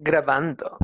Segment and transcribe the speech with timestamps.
[0.00, 0.78] grabando.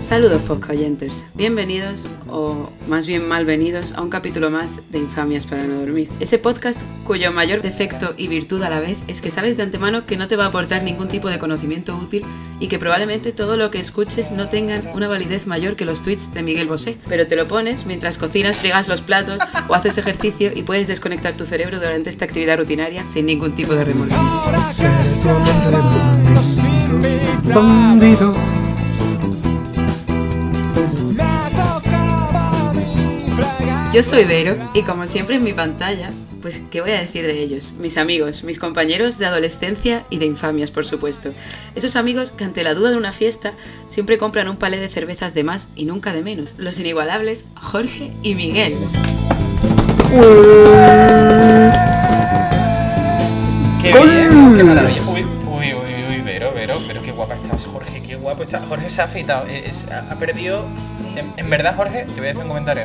[0.00, 5.80] Saludos oyentes, bienvenidos o más bien malvenidos a un capítulo más de Infamias para no
[5.80, 6.08] dormir.
[6.20, 10.06] Ese podcast cuyo mayor defecto y virtud a la vez es que sabes de antemano
[10.06, 12.24] que no te va a aportar ningún tipo de conocimiento útil
[12.60, 16.32] y que probablemente todo lo que escuches no tengan una validez mayor que los tweets
[16.32, 16.98] de Miguel Bosé.
[17.08, 21.34] Pero te lo pones mientras cocinas, friegas los platos o haces ejercicio y puedes desconectar
[21.34, 24.26] tu cerebro durante esta actividad rutinaria sin ningún tipo de remordimiento.
[33.96, 36.10] Yo soy Vero y como siempre en mi pantalla,
[36.42, 37.72] pues ¿qué voy a decir de ellos?
[37.78, 41.32] Mis amigos, mis compañeros de adolescencia y de infamias, por supuesto.
[41.74, 43.54] Esos amigos que ante la duda de una fiesta
[43.86, 46.56] siempre compran un palé de cervezas de más y nunca de menos.
[46.58, 48.74] Los inigualables Jorge y Miguel.
[53.82, 54.56] ¡Qué bien!
[54.56, 55.15] ¡Qué maravilla!
[58.26, 58.64] Guapo estás.
[58.66, 60.66] Jorge se ha afeitado, eh, es- ha ha perdido...
[61.16, 62.84] En, en verdad, Jorge, te voy a decir un comentario.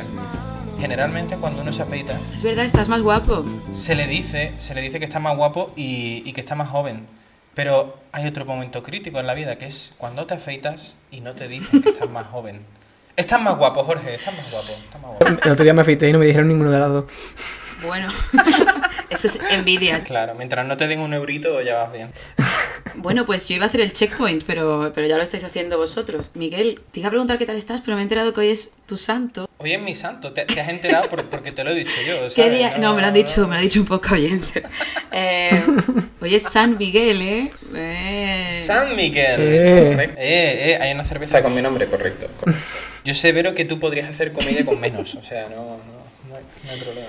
[0.80, 3.44] Generalmente cuando uno se afeita, Es verdad, estás más guapo.
[3.72, 6.68] se le dice, se le dice que está más guapo y, y que está más
[6.68, 7.06] joven.
[7.54, 11.34] Pero hay otro momento crítico en la vida, que es cuando te afeitas y no
[11.34, 12.62] te dicen que estás más joven.
[13.14, 15.26] Estás más guapo, Jorge, estás más guapo, estás más guapo.
[15.44, 17.04] El otro día me afeité y no me dijeron ninguno de las dos.
[17.86, 18.08] Bueno,
[19.10, 20.02] eso es envidia.
[20.02, 22.10] Claro, mientras no te den un eurito ya vas bien.
[22.96, 26.26] Bueno, pues yo iba a hacer el checkpoint, pero, pero ya lo estáis haciendo vosotros.
[26.34, 28.70] Miguel, te iba a preguntar qué tal estás, pero me he enterado que hoy es
[28.86, 29.48] tu santo.
[29.58, 32.14] Hoy es mi santo, te, te has enterado por- porque te lo he dicho yo.
[32.24, 32.58] ¿Qué ¿sabes?
[32.58, 32.78] día?
[32.78, 34.62] No, me lo han dicho, me lo ha dicho un poco oyente.
[35.12, 35.62] Eh,
[36.20, 37.50] hoy es San Miguel, ¿eh?
[37.74, 38.46] Eh.
[38.48, 39.36] San Miguel.
[39.40, 39.88] Eh.
[39.92, 40.16] Correcto.
[40.18, 42.26] Eh, eh, hay una cerveza con mi nombre, correcto.
[42.38, 42.62] correcto.
[43.04, 45.14] Yo sé, Vero, que tú podrías hacer comedia con menos.
[45.14, 45.76] O sea, no, no,
[46.28, 47.08] no, hay, no hay problema.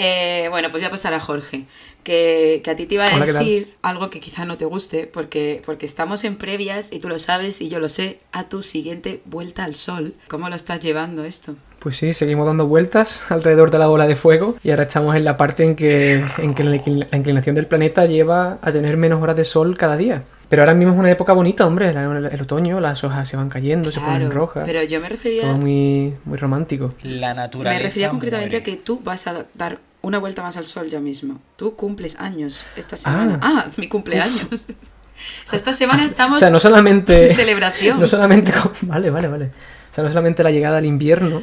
[0.00, 1.64] Eh, bueno, pues voy a pasar a Jorge,
[2.04, 5.60] que, que a ti te iba a decir algo que quizá no te guste, porque,
[5.66, 9.20] porque estamos en previas, y tú lo sabes y yo lo sé, a tu siguiente
[9.24, 10.14] vuelta al sol.
[10.28, 11.56] ¿Cómo lo estás llevando esto?
[11.80, 15.24] Pues sí, seguimos dando vueltas alrededor de la bola de fuego y ahora estamos en
[15.24, 19.36] la parte en que, en que la inclinación del planeta lleva a tener menos horas
[19.36, 20.22] de sol cada día.
[20.48, 23.48] Pero ahora mismo es una época bonita, hombre, el, el otoño, las hojas se van
[23.50, 26.94] cayendo, se ponen rojas, Pero yo me refería, todo muy, muy romántico.
[27.02, 27.78] La naturaleza.
[27.78, 31.00] me refería concretamente a que tú vas a dar una vuelta más al sol ya
[31.00, 31.40] mismo.
[31.56, 33.38] Tú cumples años esta semana.
[33.42, 34.48] Ah, mi cumpleaños.
[34.52, 37.30] o sea, esta semana estamos O sea, no solamente...
[37.30, 38.00] en celebración.
[38.00, 38.52] No solamente...
[38.52, 39.44] con- Vale, vale, vale.
[39.90, 41.42] O sea, no solamente la llegada al invierno,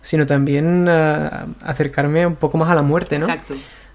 [0.00, 3.26] sino también ah, acercarme un poco más a la muerte, ¿no?
[3.26, 3.54] Exacto.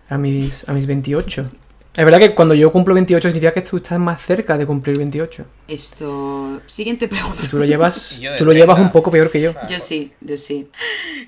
[0.10, 1.52] A mis, a mis 28.
[1.96, 4.98] Es verdad que cuando yo cumplo 28 significa que tú estás más cerca de cumplir
[4.98, 5.46] 28.
[5.70, 6.62] Esto.
[6.66, 7.42] Siguiente pregunta.
[7.50, 8.82] Tú lo llevas, tú lo llevas 30.
[8.82, 9.54] un poco peor que yo.
[9.70, 10.68] Yo sí, yo sí.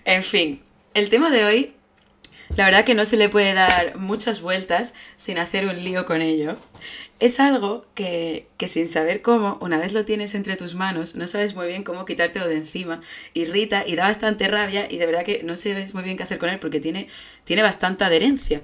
[0.03, 0.61] En fin,
[0.93, 1.73] el tema de hoy,
[2.57, 6.21] la verdad que no se le puede dar muchas vueltas sin hacer un lío con
[6.21, 6.57] ello.
[7.21, 11.27] Es algo que, que sin saber cómo, una vez lo tienes entre tus manos, no
[11.27, 12.99] sabes muy bien cómo quitártelo de encima,
[13.33, 16.37] irrita y da bastante rabia y de verdad que no sabes muy bien qué hacer
[16.37, 17.07] con él porque tiene,
[17.45, 18.61] tiene bastante adherencia.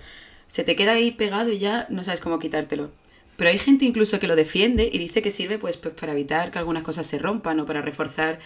[0.54, 2.92] Se te queda ahí pegado y ya no sabes cómo quitártelo.
[3.38, 6.52] Pero hay gente incluso que lo defiende y dice que sirve pues, pues para evitar
[6.52, 8.38] que algunas cosas se rompan o para reforzar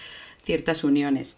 [0.41, 1.37] ciertas uniones.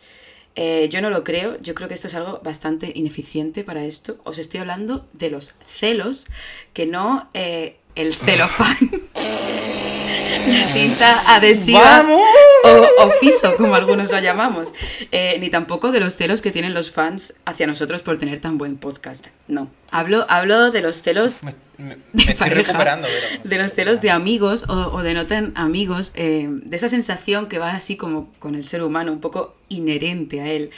[0.53, 4.19] Eh, yo no lo creo, yo creo que esto es algo bastante ineficiente para esto.
[4.25, 6.28] Os estoy hablando de los celos,
[6.74, 8.78] que no eh, el celofán.
[10.48, 12.22] La cinta adhesiva ¡Vamos!
[12.64, 14.70] o, o fiso, como algunos lo llamamos.
[15.12, 18.58] Eh, ni tampoco de los celos que tienen los fans hacia nosotros por tener tan
[18.58, 19.28] buen podcast.
[19.48, 19.70] No.
[19.92, 23.42] Hablo, hablo de los celos Me, me- me de estoy pareja, recuperando, Vero.
[23.44, 27.48] de los celos de amigos o, o de no tan amigos, eh, de esa sensación
[27.48, 30.70] que va así como con el ser humano, un poco inherente a él,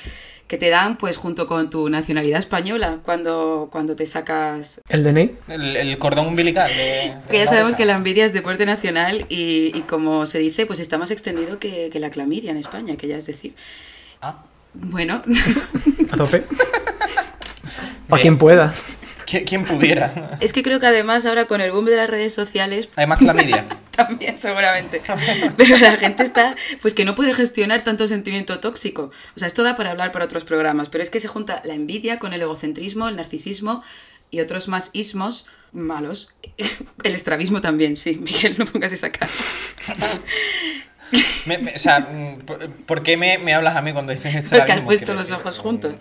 [0.51, 4.81] que te dan pues junto con tu nacionalidad española cuando, cuando te sacas...
[4.89, 5.31] ¿El DNI?
[5.47, 7.13] El, el cordón umbilical de.
[7.29, 10.81] Que ya sabemos que la envidia es deporte nacional y, y como se dice, pues
[10.81, 13.55] está más extendido que, que la clamidia en España, que ya es decir.
[14.21, 15.23] Ah, Bueno,
[16.11, 16.43] A tope.
[18.09, 18.73] Para quien pueda.
[19.45, 20.37] ¿Quién, pudiera?
[20.41, 23.19] es que creo que además ahora con el boom de las redes sociales, Hay más
[23.19, 23.65] clamidia.
[23.91, 25.01] También, seguramente.
[25.57, 29.11] Pero la gente está, pues que no puede gestionar tanto sentimiento tóxico.
[29.35, 31.73] O sea, esto da para hablar para otros programas, pero es que se junta la
[31.73, 33.83] envidia con el egocentrismo, el narcisismo
[34.29, 36.33] y otros más ismos malos.
[37.03, 39.31] El estrabismo también, sí, Miguel, no pongas esa cara.
[41.45, 42.39] Me- me- o sea, mm,
[42.85, 44.55] ¿por, qué me, me hablas a mí cuando dices esto?
[44.55, 45.93] Porque has puesto los ojos juntos.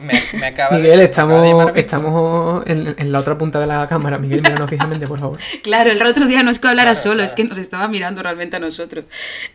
[0.00, 3.66] Me, me acaba de- Miguel, acaba de estamos, estamos en, en la otra punta de
[3.66, 4.18] la cámara.
[4.18, 5.38] Miguel, míranos fijamente, por favor.
[5.62, 7.26] Claro, el otro día no es que hablara Claro, solo, claro.
[7.26, 9.04] es que nos estaba mirando realmente a nosotros.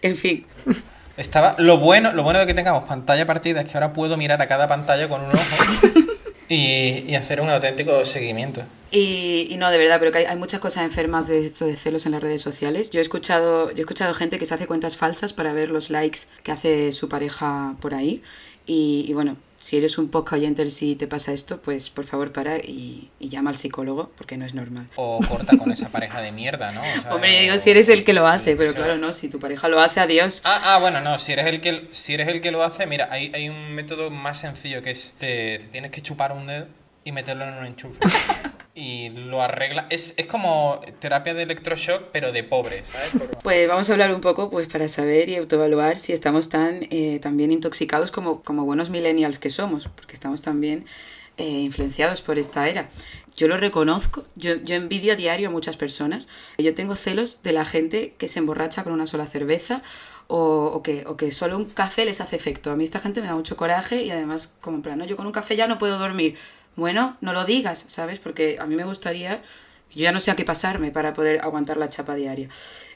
[0.02, 0.46] En fin,
[1.18, 4.42] Estaba, lo bueno, lo bueno de que tengamos pantalla partida es que ahora puedo mirar
[4.42, 6.04] a cada pantalla con un ojo
[6.50, 8.62] y, y hacer un auténtico seguimiento.
[8.92, 11.76] Y, y no, de verdad, pero que hay, hay muchas cosas enfermas de esto de
[11.76, 12.90] celos en las redes sociales.
[12.92, 15.90] Yo he escuchado, yo he escuchado gente que se hace cuentas falsas para ver los
[15.90, 18.22] likes que hace su pareja por ahí.
[18.66, 22.32] Y, y bueno, si eres un podcast oyente si te pasa esto, pues por favor
[22.32, 24.88] para y, y llama al psicólogo porque no es normal.
[24.96, 26.82] O corta con esa pareja de mierda, ¿no?
[26.82, 29.28] O sea, Hombre, yo digo si eres el que lo hace, pero claro, no, si
[29.28, 30.42] tu pareja lo hace, adiós.
[30.44, 33.08] Ah, ah, bueno, no, si eres el que, si eres el que lo hace, mira,
[33.10, 36.68] hay, hay un método más sencillo que es te, te tienes que chupar un dedo
[37.06, 38.00] y meterlo en un enchufe.
[38.76, 39.88] y lo arregla.
[39.90, 43.12] Es, es como terapia de electroshock, pero de pobres, ¿sabes?
[43.12, 46.88] Por- Pues vamos a hablar un poco pues para saber y autoevaluar si estamos tan
[46.90, 50.86] eh, también intoxicados como, como buenos millennials que somos, porque estamos también
[51.38, 52.90] eh, influenciados por esta era.
[53.38, 56.28] Yo lo reconozco, yo, yo envidio a diario a muchas personas.
[56.58, 59.84] Yo tengo celos de la gente que se emborracha con una sola cerveza
[60.28, 62.72] o, o que, o que solo un café les hace efecto.
[62.72, 65.18] A mí esta gente me da mucho coraje y además como en plan, "No, yo
[65.18, 66.36] con un café ya no puedo dormir.
[66.76, 68.20] Bueno, no lo digas, ¿sabes?
[68.20, 69.42] Porque a mí me gustaría
[69.96, 72.50] yo ya no sé a qué pasarme para poder aguantar la chapa diaria.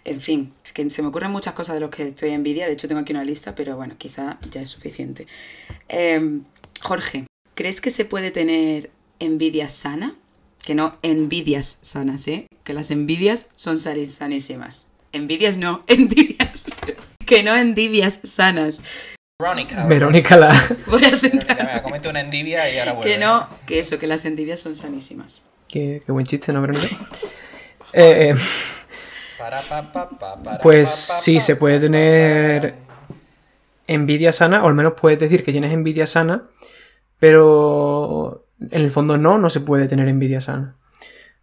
[0.03, 2.65] En fin, es que se me ocurren muchas cosas de los que estoy envidia.
[2.67, 5.27] De hecho, tengo aquí una lista, pero bueno, quizá ya es suficiente.
[5.87, 6.43] Em,
[6.81, 10.15] Jorge, ¿crees que se puede tener envidia sana?
[10.61, 12.47] Que no envidias sanas, ¿eh?
[12.63, 14.87] Que las envidias son sanísimas.
[15.13, 16.65] Envidias no, envidias.
[17.25, 18.83] que no envidias sanas.
[19.43, 19.85] Verónica.
[19.85, 20.53] Verónica la...
[20.87, 21.81] Voy a centrar.
[22.09, 23.13] una envidia y ahora vuelve.
[23.13, 25.41] Que no, que eso, que las envidias son sanísimas.
[25.69, 26.87] Qué, qué buen chiste, ¿no, Verónica?
[27.93, 28.33] Eh,
[30.61, 32.73] Pues sí, se puede tener-
[33.87, 36.43] envidia sana, o al menos puedes decir que tienes envidia sana,
[37.17, 40.75] pero en el fondo no, no se puede tener envidia sana.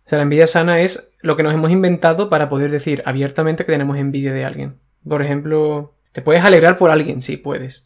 [0.04, 3.64] O sea, la envidia sana es lo que nos hemos inventado para poder decir abiertamente
[3.64, 4.78] que tenemos envidia de alguien.
[5.08, 7.85] Por ejemplo, te puedes alegrar por alguien, sí, puedes.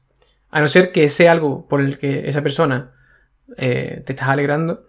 [0.50, 2.92] A no ser que ese algo por el que esa persona
[3.56, 4.86] eh, te estás alegrando,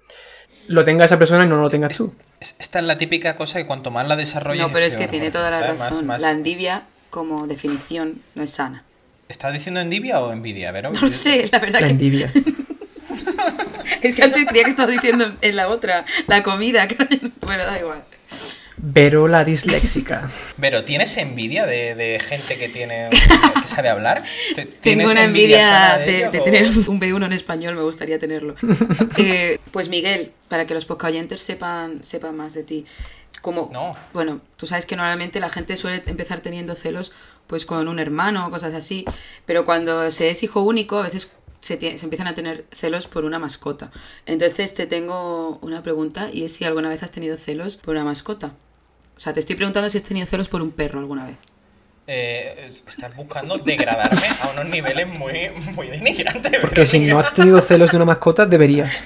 [0.68, 2.14] lo tenga esa persona y no lo tengas tú.
[2.40, 4.62] Es- Esta es la típica cosa que cuanto más la desarrolles.
[4.62, 6.06] No, pero es que tiene toda la razón.
[6.08, 8.84] más- La envidia, como definición, no es sana.
[9.30, 10.92] ¿Estás diciendo envidia o envidia, Vero?
[10.92, 12.32] No sé, la verdad La que envidia.
[14.02, 16.88] es que antes creía que estaba diciendo en la otra, la comida,
[17.48, 18.04] pero da igual.
[18.94, 20.30] Pero la disléxica.
[20.58, 23.10] Vero, ¿tienes envidia de, de gente que tiene
[23.62, 24.24] que sabe hablar?
[24.56, 27.76] ¿Te- Tengo ¿Tienes una envidia sana de, ellos de o- tener un B1 en español,
[27.76, 28.56] me gustaría tenerlo.
[29.18, 32.86] Eh, pues Miguel, para que los podcasters sepan, sepan más de ti.
[33.42, 33.96] Como, No.
[34.14, 37.12] bueno, tú sabes que normalmente la gente suele empezar teniendo celos
[37.48, 39.04] pues con un hermano o cosas así,
[39.46, 43.26] pero cuando se es hijo único a veces se, se empiezan a tener celos por
[43.26, 43.92] una mascota.
[44.26, 48.04] Entonces te tengo una pregunta y es si alguna vez has tenido celos por una
[48.04, 48.54] mascota.
[49.22, 51.38] O sea, te estoy preguntando si has tenido celos por un perro alguna vez.
[52.08, 56.58] Eh, es- estás buscando degradarme a unos niveles muy, muy denigrantes.
[56.60, 59.04] Porque si no has tenido celos de una mascota, deberías.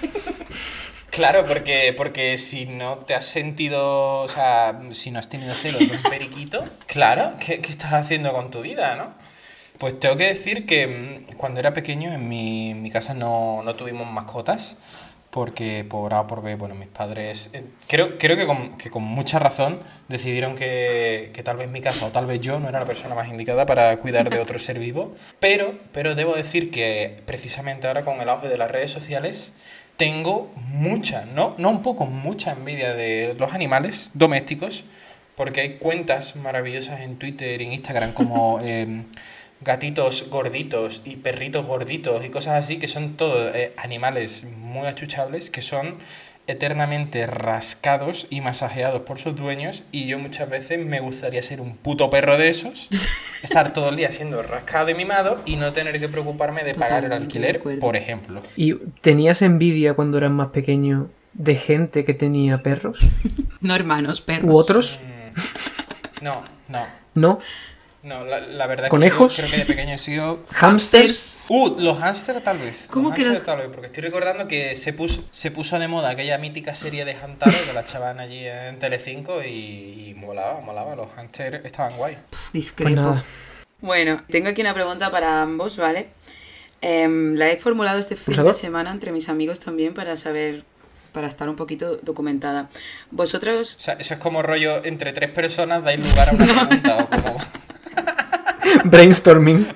[1.10, 5.80] Claro, porque, porque si no te has sentido, o sea, si no has tenido celos
[5.82, 9.14] de un periquito, claro, ¿qué, qué estás haciendo con tu vida, no?
[9.80, 13.64] Pues tengo que decir que mm, cuando era pequeño en mi, en mi casa no,
[13.64, 14.78] no tuvimos mascotas,
[15.36, 18.90] porque por A o por B, bueno, mis padres, eh, creo, creo que, con, que
[18.90, 22.70] con mucha razón decidieron que, que tal vez mi casa o tal vez yo no
[22.70, 26.72] era la persona más indicada para cuidar de otro ser vivo, pero, pero debo decir
[26.72, 29.54] que precisamente ahora con el auge de las redes sociales
[29.98, 34.86] tengo mucha, no, no un poco, mucha envidia de los animales domésticos,
[35.36, 39.04] porque hay cuentas maravillosas en Twitter y en Instagram como em,
[39.62, 45.50] gatitos gorditos y perritos gorditos y cosas así, que son todos eh, animales muy achuchables,
[45.50, 45.96] que son
[46.48, 51.76] eternamente rascados y masajeados por sus dueños y yo muchas veces me gustaría ser un
[51.76, 52.88] puto perro de esos,
[53.42, 57.04] estar todo el día siendo rascado y mimado y no tener que preocuparme de pagar
[57.04, 58.42] el Totalmente alquiler, por ejemplo.
[58.56, 63.00] ¿Y tenías envidia cuando eras más pequeño de gente que tenía perros?
[63.62, 64.52] No hermanos, perros.
[64.54, 65.00] ¿U otros?
[65.02, 66.86] Mm, No, no,
[67.16, 67.40] ¿No?
[68.06, 69.36] No, la, la verdad ¿Conejos?
[69.36, 70.46] que yo creo que de pequeño he sido...
[70.52, 71.38] ¿Hamsters?
[71.50, 72.88] Uh, los hámster tal vez.
[72.90, 75.88] ¿Cómo los que los- tal vez, porque estoy recordando que se puso, se puso de
[75.88, 80.62] moda aquella mítica serie de Hantaro que la echaban allí en Telecinco y, y molaba,
[80.62, 82.18] molaba, los hámster estaban guay.
[82.54, 83.02] Discrepo.
[83.14, 83.24] Pues.
[83.82, 86.08] Bueno, tengo aquí una pregunta para ambos, ¿vale?
[86.82, 90.64] Em, la he formulado este fin de semana entre mis amigos también para saber,
[91.12, 92.70] para estar un poquito documentada.
[93.12, 96.98] Vosotros, O sea, eso es como rollo entre tres personas dais lugar a una pregunta
[96.98, 97.38] o como...
[98.90, 99.68] Brainstorming.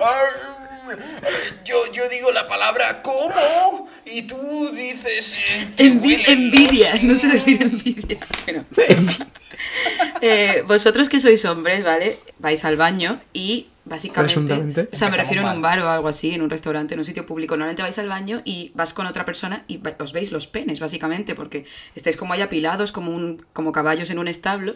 [1.66, 3.88] Yo, yo digo la palabra ¿cómo?
[4.06, 5.36] Y tú dices...
[5.36, 8.18] eh, envi- envidia, los- no sé decir envidia.
[8.46, 8.66] Bueno,
[10.22, 12.18] eh, vosotros que sois hombres, ¿vale?
[12.40, 14.54] Vais al baño y Básicamente.
[14.94, 17.06] O sea, me refiero en un bar o algo así, en un restaurante, en un
[17.06, 17.56] sitio público.
[17.58, 21.34] Normalmente vais al baño y vas con otra persona y os veis los penes, básicamente,
[21.34, 24.76] porque estáis como ahí apilados, como, un, como caballos en un establo.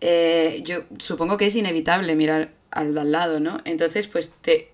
[0.00, 3.60] Eh, yo supongo que es inevitable mirar al de al lado, ¿no?
[3.64, 4.72] Entonces, pues te.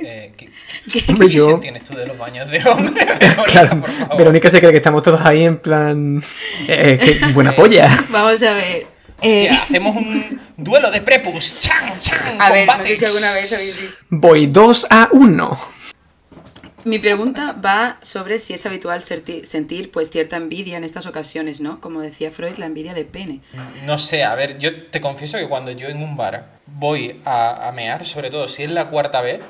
[0.00, 0.50] Eh, ¿qué,
[0.92, 3.04] qué, Hombre, qué yo- visión tienes tú de los baños de hombre?
[3.18, 4.18] Verónica, Claro, por favor.
[4.18, 6.22] Verónica se cree que estamos todos ahí en plan.
[6.68, 7.88] Eh, qué buena polla.
[8.10, 8.86] Vamos a ver.
[9.22, 11.60] eh, Hostia, hacemos un duelo de prepus.
[11.60, 12.40] ¡Chan, chan!
[12.40, 12.96] a ver, no combate.
[12.96, 13.96] sé si alguna vez habéis visto.
[14.10, 15.58] Voy 2 a 1.
[16.88, 21.82] Mi pregunta va sobre si es habitual sentir pues cierta envidia en estas ocasiones, ¿no?
[21.82, 23.40] Como decía Freud, la envidia de pene.
[23.84, 27.68] No sé, a ver, yo te confieso que cuando yo en un bar voy a,
[27.68, 29.40] a mear, sobre todo si es la cuarta vez,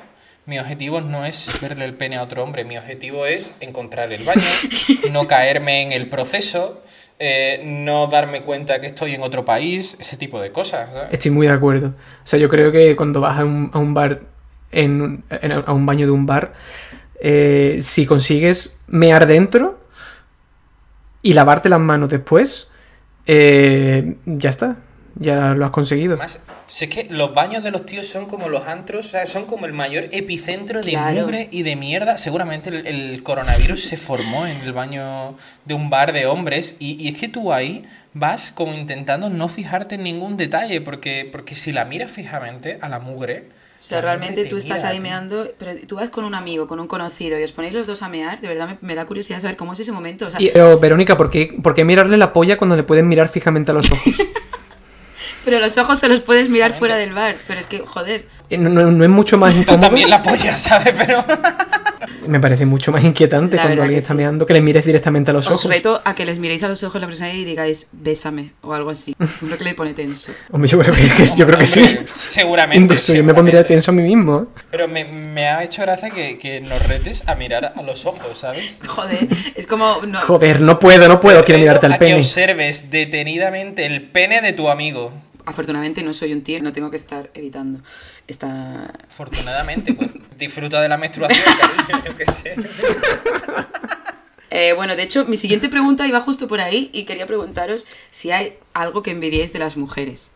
[0.46, 4.24] mi objetivo no es verle el pene a otro hombre, mi objetivo es encontrar el
[4.24, 4.42] baño,
[5.12, 6.82] no caerme en el proceso,
[7.20, 10.92] eh, no darme cuenta que estoy en otro país, ese tipo de cosas.
[10.92, 11.10] ¿sabes?
[11.12, 11.88] Estoy muy de acuerdo.
[11.88, 14.22] O sea, yo creo que cuando vas a un, a un bar,
[14.72, 15.22] en-
[15.66, 16.52] a un baño de un bar,
[17.20, 19.80] eh, si consigues mear dentro
[21.22, 22.70] y lavarte las manos después,
[23.26, 24.76] eh, ya está.
[25.20, 26.12] Ya lo has conseguido.
[26.14, 29.26] Además, si es que los baños de los tíos son como los antros, o sea,
[29.26, 31.22] son como el mayor epicentro de Claro.
[31.22, 32.18] mugre y de mierda.
[32.18, 37.02] Seguramente el, el coronavirus se formó en el baño de un bar de hombres y,
[37.04, 37.84] y es que tú ahí
[38.14, 42.88] vas como intentando no fijarte en ningún detalle, porque, porque si la miras fijamente a
[42.88, 43.57] la mugre...
[43.80, 46.86] O sea, realmente tú estás ahí meando, pero tú vas con un amigo, con un
[46.88, 49.56] conocido, y os ponéis los dos a mear, de verdad me, me da curiosidad saber
[49.56, 50.26] cómo es ese momento.
[50.26, 53.08] O sea, Y- pero, Verónica, ¿por qué, por qué mirarle la polla cuando le pueden
[53.08, 54.02] mirar fijamente a los ojos?
[55.44, 58.58] pero los ojos se los puedes mirar fuera del bar, pero es que, joder, Eh,
[58.58, 59.80] No, no- no es mucho más Tú incómodo.
[59.86, 60.92] También la polla, ¿sabes?
[60.98, 61.24] Pero...
[62.28, 64.18] Me parece mucho más inquietante La cuando alguien está sí.
[64.18, 65.64] meando que le mires directamente a los os ojos.
[65.72, 68.74] reto a que les miréis a los ojos a la persona y digáis, bésame, o
[68.74, 69.14] algo así.
[69.38, 70.30] Seguro que le pone tenso.
[70.50, 71.82] Hombre, yo creo que, que- yo creo que sí.
[72.06, 72.82] Seguramente.
[72.84, 74.48] Incluso yo me pondría tenso a mí mismo.
[74.70, 78.38] Pero me, me ha hecho gracia que, que nos retes a mirar a los ojos,
[78.38, 78.80] ¿sabes?
[78.86, 80.00] Joder, es como...
[80.06, 82.14] No, Joder, no puedo, no puedo, quiero mirarte a el que pene.
[82.16, 85.12] observes detenidamente el pene de tu amigo.
[85.46, 87.80] Afortunadamente no soy un tío, no tengo que estar evitando
[88.28, 88.92] esta...
[89.06, 92.54] Afortunadamente, pues, disfruta de la menstruación, cariño, yo qué sé.
[94.50, 98.30] Eh, bueno, de hecho, mi siguiente pregunta iba justo por ahí y quería preguntaros si
[98.30, 100.30] hay algo que envidiéis de las mujeres.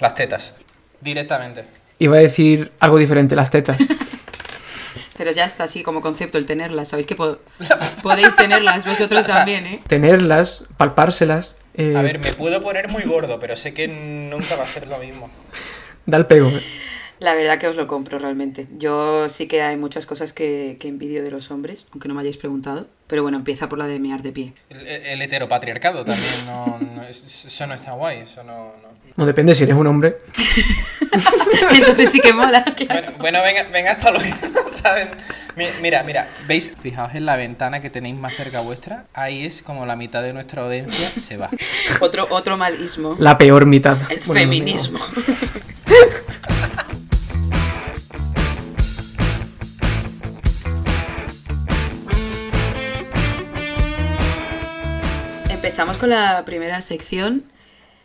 [0.00, 0.54] Las tetas,
[1.00, 1.66] directamente.
[1.98, 3.76] Iba a decir algo diferente, las tetas.
[5.16, 6.88] Pero ya está así como concepto el tenerlas.
[6.88, 7.38] Sabéis que po-
[8.02, 9.82] podéis tenerlas vosotros también, ¿eh?
[9.86, 11.56] Tenerlas, palpárselas.
[11.74, 14.86] eh, A ver, me puedo poner muy gordo, pero sé que nunca va a ser
[14.88, 15.30] lo mismo.
[16.06, 16.50] Da el pego.
[17.20, 18.66] La verdad que os lo compro realmente.
[18.78, 22.22] Yo sí que hay muchas cosas que, que envidio de los hombres, aunque no me
[22.22, 22.88] hayáis preguntado.
[23.06, 24.52] Pero bueno, empieza por la de mear de pie.
[24.70, 28.72] El, el heteropatriarcado también, no, no- es- eso no está guay, eso no...
[28.82, 28.88] no.
[29.16, 30.16] No depende si eres un hombre.
[31.72, 33.12] Entonces sí que mola, claro.
[33.18, 34.36] Bueno, bueno, venga, venga hasta luego,
[34.66, 35.08] ¿sabes?
[35.56, 36.72] Mi- Mira, mira, ¿veis?
[36.80, 39.06] Fijaos en la ventana que tenéis más cerca vuestra.
[39.12, 41.50] Ahí es como la mitad de nuestra audiencia se va.
[42.00, 43.16] Otro, otro malismo.
[43.18, 43.98] La peor mitad.
[44.10, 44.98] El Bueno, no, feminismo.
[55.80, 57.44] Empezamos con la primera sección,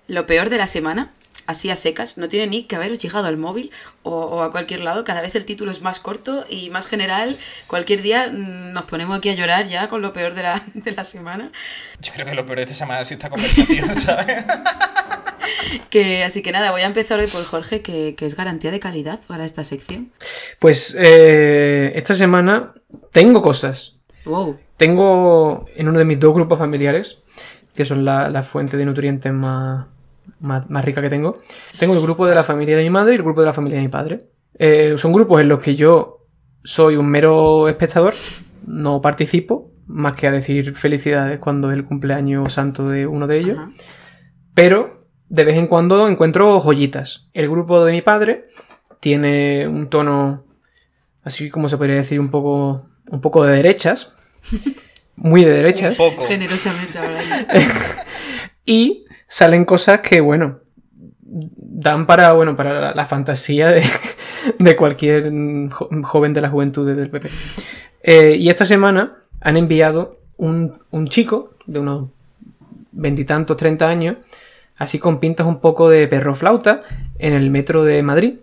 [0.08, 1.12] lo peor de la semana,
[1.46, 2.18] así a secas.
[2.18, 3.70] No tiene ni que haberos llegado al móvil
[4.02, 5.04] o, o a cualquier lado.
[5.04, 7.36] Cada vez el título es más corto y más general.
[7.68, 10.92] Cualquier día mm, nos ponemos aquí a llorar ya con lo peor de la, de
[10.94, 11.52] la semana.
[12.00, 14.46] Yo creo que lo peor de esta semana ha sido esta conversación, ¿sabes?
[15.90, 18.80] Que, así que nada, voy a empezar hoy por Jorge, que, que es garantía de
[18.80, 20.14] calidad para esta sección.
[20.60, 22.74] Pues eh, esta semana
[23.12, 23.96] tengo cosas.
[24.24, 24.58] Wow.
[24.78, 27.20] Tengo en uno de mis dos grupos familiares,
[27.76, 29.88] que son la, la fuente de nutrientes más,
[30.40, 31.40] más, más rica que tengo,
[31.78, 33.78] tengo el grupo de la familia de mi madre y el grupo de la familia
[33.78, 34.30] de mi padre.
[34.58, 36.26] Eh, son grupos en los que yo
[36.64, 38.14] soy un mero espectador,
[38.66, 43.38] no participo, más que a decir felicidades cuando es el cumpleaños santo de uno de
[43.40, 43.60] ellos.
[43.60, 43.72] Ajá.
[44.56, 47.28] Pero de vez en cuando encuentro joyitas.
[47.34, 48.48] El grupo de mi padre
[49.00, 50.46] tiene un tono,
[51.24, 54.12] así como se podría decir, un poco, un poco de derechas.
[55.18, 55.96] Muy de Un derechas.
[55.96, 56.26] poco.
[56.28, 57.26] Generosamente hablando.
[58.66, 60.60] Y salen cosas que, bueno,
[61.22, 63.84] dan para, bueno, para la, la fantasía de,
[64.60, 65.32] de cualquier
[65.70, 67.30] jo- joven de la juventud del PP.
[68.04, 72.10] Eh, y esta semana han enviado un, un chico de unos
[72.92, 74.16] veintitantos, treinta años,
[74.78, 76.82] así con pintas un poco de perro flauta,
[77.20, 78.36] en el metro de Madrid.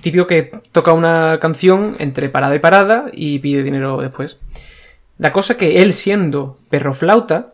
[0.00, 4.38] Típico que toca una canción entre parada y parada y pide dinero después.
[5.18, 7.52] La cosa que él siendo perro flauta,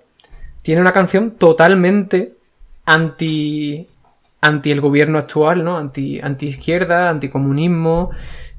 [0.62, 2.34] tiene una canción totalmente
[2.86, 3.86] anti
[4.40, 5.78] anti el gobierno actual, ¿no?
[5.78, 8.10] Anti, anti izquierda, anticomunismo.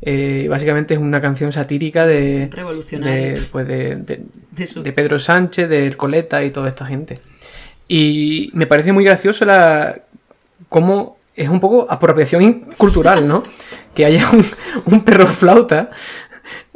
[0.01, 3.33] Eh, básicamente es una canción satírica de, Revolucionaria.
[3.33, 4.21] de, pues de, de-
[4.51, 7.19] De su- de Pedro Sánchez, del Coleta y toda esta gente.
[7.87, 9.95] Y me parece muy gracioso la
[10.69, 13.43] cómo es un poco apropiación cultural, ¿no?
[13.93, 14.43] Que haya un,
[14.85, 15.89] un perro flauta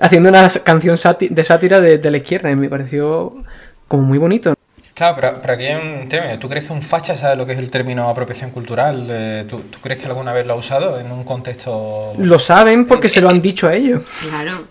[0.02, 0.96] haciendo una canción
[1.30, 2.50] de sátira de, de la izquierda.
[2.52, 3.44] Y me pareció
[3.88, 4.54] como muy bonito.
[4.94, 6.38] Claro, pero, pero aquí hay un término.
[6.40, 9.08] ¿Tú crees que un facha sabe lo que es el término apropiación cultural?
[9.10, 12.14] Eh, ¿Tú, tú crees que alguna vez lo ha usado en un contexto...?
[12.18, 14.04] Lo saben porque se lo han dicho a ellos.
[14.28, 14.66] Claro.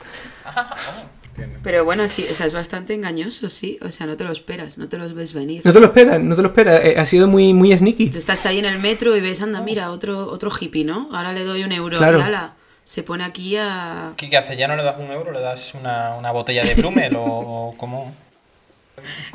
[1.62, 3.78] Pero bueno, sí, o sea, es bastante engañoso, sí.
[3.82, 5.62] O sea, no te lo esperas, no te los ves venir.
[5.64, 6.84] No te lo esperas, no te lo esperas.
[6.84, 8.10] Eh, ha sido muy, muy sneaky.
[8.10, 11.08] Tú estás ahí en el metro y ves, anda, mira, otro, otro hippie, ¿no?
[11.12, 12.18] Ahora le doy un euro Claro.
[12.18, 12.54] y ala,
[12.88, 14.14] se pone aquí a...
[14.16, 14.56] ¿Qué, qué hace?
[14.56, 15.30] ¿Ya no le das un euro?
[15.30, 18.14] ¿Le das una, una botella de Brumel o, o cómo?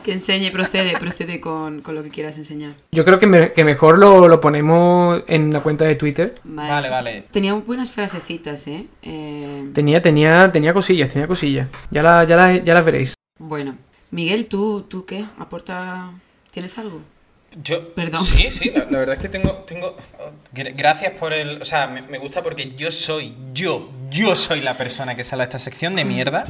[0.04, 2.74] Que enseñe, procede, procede con, con lo que quieras enseñar.
[2.92, 6.34] Yo creo que, me- que mejor lo, lo ponemos en la cuenta de Twitter.
[6.44, 7.24] Vale, Vale, vale.
[7.30, 8.88] Tenía buenas frasecitas, ¿eh?
[9.04, 11.68] Eh, Tenía, tenía, tenía cosillas, tenía cosillas.
[11.92, 13.14] Ya, la- ya, la- ya las veréis.
[13.38, 13.76] Bueno,
[14.10, 15.26] Miguel, ¿tú, ¿tú qué?
[15.38, 16.10] ¿Aporta...
[16.50, 17.02] ¿Tienes algo?
[17.62, 18.26] Yo, Perdón.
[18.26, 19.96] Sí, sí, la, la verdad es que tengo, tengo,
[20.54, 24.62] gra- gracias por el, o sea, me, me gusta porque yo soy, yo, yo soy
[24.62, 26.46] la persona que sale a esta sección de mierda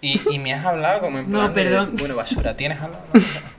[0.00, 1.96] y, y me has hablado como en No, plan de, perdón.
[1.98, 2.96] bueno, basura, ¿tienes algo?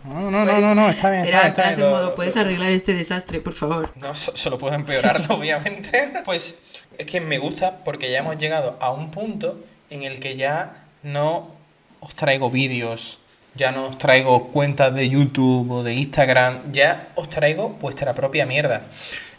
[0.03, 2.15] No, no, no, no, no, está bien, está Era está plan bien, en lo- modo,
[2.15, 3.93] ¿puedes arreglar este desastre, por favor?
[3.95, 6.11] No, so- solo puedo empeorarlo, obviamente.
[6.25, 6.57] Pues
[6.97, 9.57] es que me gusta porque ya hemos llegado a un punto
[9.89, 11.49] en el que ya no
[12.01, 13.19] os traigo vídeos,
[13.55, 18.45] ya no os traigo cuentas de YouTube o de Instagram, ya os traigo vuestra propia
[18.45, 18.85] mierda.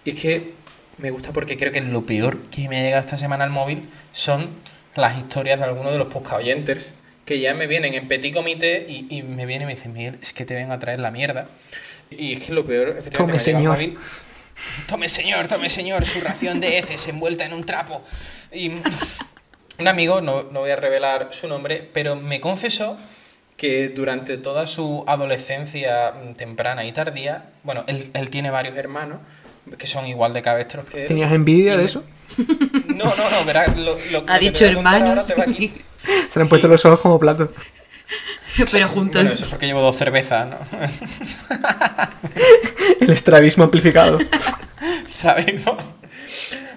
[0.05, 0.55] Y es que
[0.99, 3.89] me gusta porque creo que lo peor que me ha llegado esta semana al móvil
[4.13, 4.51] son
[4.95, 6.95] las historias de algunos de los podcast oyentes
[7.25, 10.19] que ya me vienen en petit comité y, y me vienen y me dicen, Miguel,
[10.21, 11.49] es que te vengo a traer la mierda.
[12.11, 13.73] Y es que lo peor, efectivamente, Tome, me señor.
[13.73, 13.99] móvil
[14.87, 18.03] Tome señor, tome señor, su ración de heces envuelta en un trapo.
[18.53, 18.71] Y
[19.79, 22.99] un amigo, no, no voy a revelar su nombre, pero me confesó
[23.57, 29.19] que durante toda su adolescencia temprana y tardía, bueno, él, él tiene varios hermanos
[29.79, 31.09] que son igual de cabestros que él.
[31.09, 32.05] ¿Tenías envidia Y de me- eso?
[32.89, 35.35] No, no, no, verás, lo, lo- Ha dicho ahora hermanos, te
[36.29, 37.51] Se le han puesto los ojos como platos.
[38.73, 39.23] pero juntos.
[39.23, 40.57] Bueno, eso es porque llevo dos cervezas, ¿no?
[43.01, 44.19] El estrabismo amplificado.
[45.09, 45.77] Sabemos.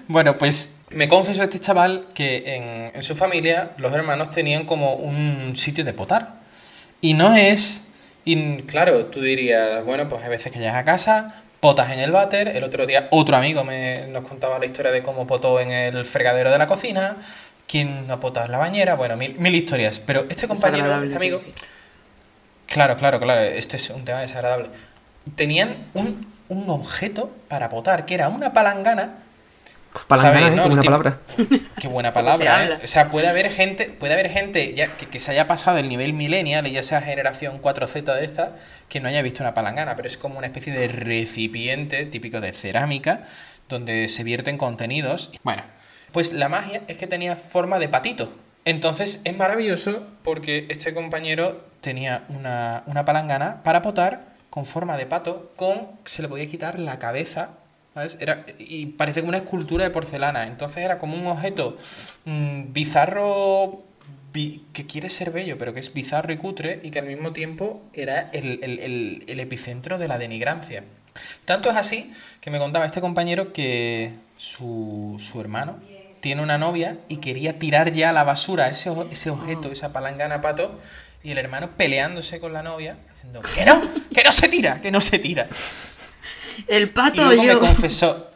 [0.06, 4.94] Bueno, pues me confesó este chaval que en, en su familia los hermanos tenían como
[4.94, 6.34] un sitio de potar.
[7.00, 7.84] Y no es.
[8.24, 12.12] Y claro, tú dirías, bueno, pues hay veces que llegas a casa, potas en el
[12.12, 12.48] váter.
[12.48, 16.04] El otro día otro amigo me, nos contaba la historia de cómo potó en el
[16.04, 17.16] fregadero de la cocina.
[17.66, 18.94] Quién no potado en la bañera.
[18.94, 20.00] Bueno, mil, mil historias.
[20.00, 21.42] Pero este compañero, este amigo.
[22.66, 24.70] Claro, claro, claro, este es un tema desagradable.
[25.36, 29.18] Tenían un, un objeto para potar, que era una palangana.
[30.06, 30.56] Palangana, ¿sabéis, ¿eh?
[30.56, 30.66] no?
[30.68, 31.18] Buena tipo- palabra.
[31.80, 32.78] Qué buena palabra, ¿eh?
[32.84, 35.88] O sea, puede haber gente, puede haber gente ya que, que se haya pasado el
[35.88, 38.54] nivel millennial y ya sea generación 4Z de esta,
[38.88, 42.52] que no haya visto una palangana, pero es como una especie de recipiente típico de
[42.52, 43.22] cerámica
[43.68, 45.30] donde se vierten contenidos.
[45.42, 45.62] Bueno,
[46.12, 48.32] pues la magia es que tenía forma de patito.
[48.64, 55.06] Entonces es maravilloso porque este compañero tenía una, una palangana para potar con forma de
[55.06, 57.50] pato, con se le podía quitar la cabeza
[57.98, 58.16] ¿sabes?
[58.20, 60.46] Era, y parece como una escultura de porcelana.
[60.46, 61.76] Entonces era como un objeto
[62.24, 63.82] mm, bizarro
[64.32, 67.32] bi- que quiere ser bello, pero que es bizarro y cutre y que al mismo
[67.32, 70.84] tiempo era el, el- el- el epicentro de la denigrancia.
[71.44, 75.80] Tanto es así que me contaba este compañero que su, su hermano
[76.20, 80.40] tiene una novia y quería tirar ya a la basura ese, ese objeto, esa palangana
[80.40, 80.78] pato,
[81.24, 83.80] y el hermano peleándose con la novia, diciendo, que no,
[84.14, 85.48] que no se tira, que no se tira.
[86.66, 87.58] El Y pato luego me yo.
[87.60, 88.26] confesó,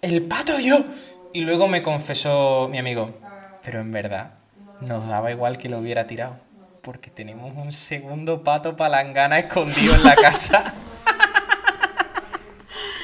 [0.00, 0.80] el pato yo.
[1.34, 3.18] Y luego me confesó mi amigo,
[3.64, 4.34] pero en verdad
[4.80, 6.36] nos daba igual que lo hubiera tirado,
[6.82, 10.74] porque tenemos un segundo pato palangana escondido en la casa.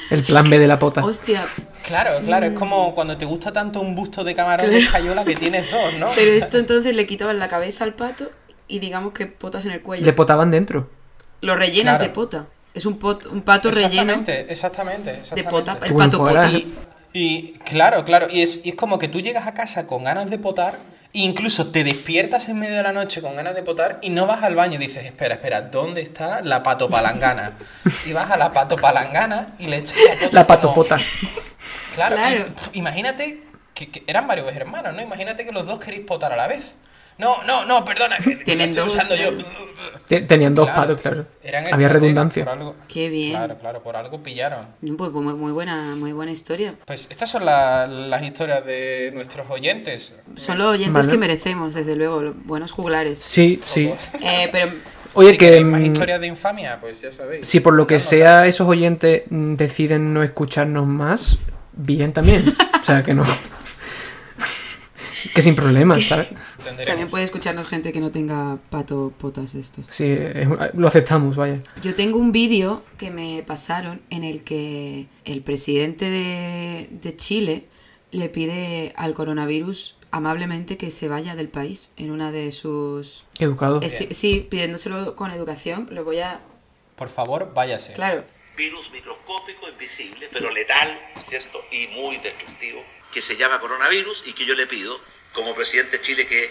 [0.09, 1.03] El plan B de la pota.
[1.05, 1.41] Hostia,
[1.85, 5.35] Claro, claro, es como cuando te gusta tanto un busto de camarón de escayola que
[5.35, 6.07] tienes dos, ¿no?
[6.15, 8.29] pero esto entonces le quitaban la cabeza al pato
[8.67, 10.05] y digamos que potas en el cuello.
[10.05, 10.87] Le potaban dentro.
[11.41, 12.03] Lo rellenas Claro.
[12.03, 12.45] de pota.
[12.73, 15.49] Es un, pot, un pato relleno Exactamente, exactamente, de exactamente.
[15.51, 15.77] pota.
[15.85, 16.49] El pato pota.
[16.51, 16.73] Y,
[17.13, 20.29] y, claro, claro, y es, y es como que tú llegas a casa con ganas
[20.29, 20.77] de potar,
[21.11, 24.27] e incluso te despiertas en medio de la noche con ganas de potar y no
[24.27, 27.57] vas al baño y dices, espera, espera, ¿dónde está la patopalangana?
[28.05, 30.29] Y vas a la patopalangana y le echas la pota.
[30.31, 30.97] La como- patopota.
[31.95, 32.45] Claro, y, Claro.
[32.73, 35.01] imagínate que, que eran varios hermanos, ¿no?
[35.01, 36.75] Imagínate que los dos queréis potar a la vez.
[37.19, 38.15] No, no, no, perdona.
[38.45, 39.31] Tienen dos, usando yo.
[40.25, 41.25] Tenían dos Claro, patos, claro.
[41.43, 42.45] eran Había redundancia.
[42.45, 43.31] por algo- Qué bien.
[43.31, 44.65] Claro, claro, por algo pillaron.
[44.97, 46.75] Pues muy, muy buena, muy buena historia.
[46.85, 50.15] Pues estas son la- las historias de nuestros oyentes.
[50.37, 51.11] Son los oyentes Vale.
[51.11, 53.19] que merecemos, desde luego, los buenos juglares.
[53.19, 53.91] Sí, sí.
[54.21, 54.71] Eh, pero
[55.13, 57.45] Oye, si que más mm, historias de infamia, pues ya sabéis.
[57.47, 61.37] si por lo que sea esos oyentes mm, deciden no escucharnos más,
[61.73, 62.45] bien también.
[62.81, 63.25] O sea, que no.
[65.35, 66.27] que sin problemas, ¿sabes?
[66.59, 66.87] Entenderemos.
[66.87, 69.85] también puede escucharnos gente que no tenga pato potas de estos.
[69.89, 71.59] Sí, es un- lo aceptamos, vaya.
[71.81, 77.65] Yo tengo un vídeo que me pasaron en el que el presidente de, de Chile
[78.11, 83.25] le pide al coronavirus amablemente que se vaya del país en una de sus...
[83.37, 83.79] Educado.
[83.83, 86.39] Eh, sí, sí, pidiéndoselo con educación, lo voy a...
[86.95, 87.93] Por favor, váyase.
[87.93, 88.23] Claro,
[88.57, 91.59] virus microscópico, invisible, pero letal, ¿cierto?
[91.71, 92.81] Y muy destructivo,
[93.13, 94.97] que se llama coronavirus y que yo le pido,
[95.39, 96.49] como presidente de Chile, que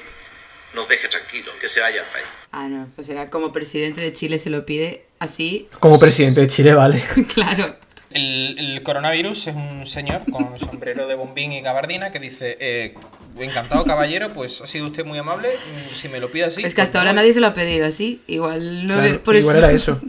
[0.74, 2.24] nos deje tranquilos, que se vaya al país.
[2.53, 6.46] ah, no, pues era como presidente de Chile se lo pide así, Como presidente de
[6.46, 7.03] Chile, vale.
[7.35, 7.77] claro.
[8.11, 12.94] El, el coronavirus es un señor con sombrero de bombín y gabardina que dice, eh,
[13.38, 16.64] encantado caballero, pues ha sido usted muy amable, mm, si me lo pide así...
[16.64, 17.16] es que hasta ahora voy".
[17.16, 19.64] nadie se lo ha pedido así, igual no Claro, por igual eso...
[19.66, 20.01] era eso.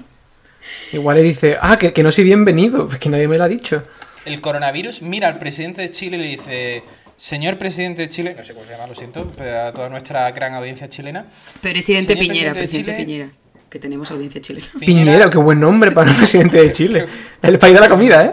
[0.94, 3.48] Igual le dice, ah, que, que no soy bienvenido, pues que nadie me lo ha
[3.50, 3.84] dicho.
[4.26, 6.84] El coronavirus mira al presidente de Chile y le dice,
[7.20, 10.32] señor presidente de Chile, no sé cómo se llama, lo siento, pero a toda nuestra
[10.32, 11.26] gran audiencia chilena,
[11.62, 13.06] Presidente Señor Piñera, presidente de presidente Chile.
[13.06, 13.32] Piñera,
[13.70, 14.68] que tenemos audiencia chilena.
[14.80, 17.08] Piñera, qué buen nombre para un presidente de Chile.
[17.42, 18.32] El país de la comida, ¿eh?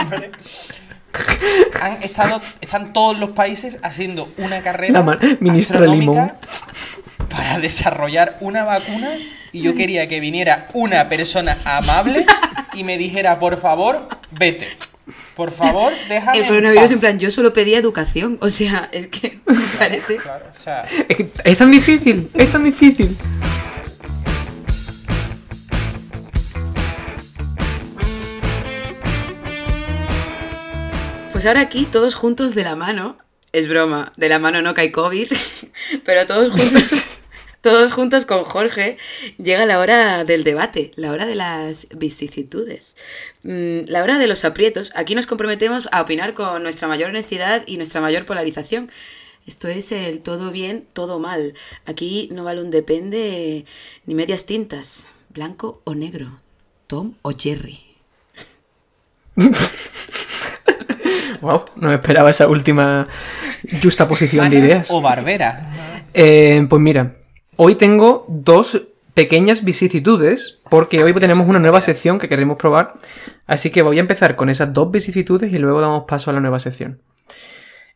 [0.00, 0.30] Hombre.
[1.82, 5.02] Han estado, están todos los países haciendo una carrera
[5.40, 6.34] ministra astronómica
[7.28, 9.08] para desarrollar una vacuna
[9.52, 12.24] y yo quería que viniera una persona amable
[12.72, 14.68] y me dijera, por favor, vete.
[15.34, 16.92] Por favor, déjame El en coronavirus paz".
[16.92, 20.16] en plan, yo solo pedía educación, o sea, es que me parece...
[20.16, 23.16] Claro, o sea, Es, que es tan difícil, es tan difícil.
[31.32, 33.16] Pues ahora aquí, todos juntos de la mano,
[33.52, 35.30] es broma, de la mano no cae COVID,
[36.04, 37.20] pero todos juntos,
[37.60, 38.98] todos juntos con Jorge,
[39.38, 42.96] llega la hora del debate, la hora de las vicisitudes,
[43.42, 44.92] mm, la hora de los aprietos.
[44.94, 48.90] Aquí nos comprometemos a opinar con nuestra mayor honestidad y nuestra mayor polarización.
[49.46, 51.54] Esto es el todo bien, todo mal.
[51.86, 53.64] Aquí no vale un depende
[54.06, 56.40] ni medias tintas, blanco o negro,
[56.86, 57.80] Tom o Jerry.
[61.40, 63.06] Wow, no esperaba esa última
[63.82, 64.90] justa posición de ideas.
[64.90, 65.70] o Barbera.
[66.14, 67.14] Eh, pues mira,
[67.58, 68.80] hoy tengo dos
[69.14, 72.94] pequeñas vicisitudes, porque hoy tenemos una nueva sección que queremos probar.
[73.46, 76.40] Así que voy a empezar con esas dos vicisitudes y luego damos paso a la
[76.40, 77.02] nueva sección.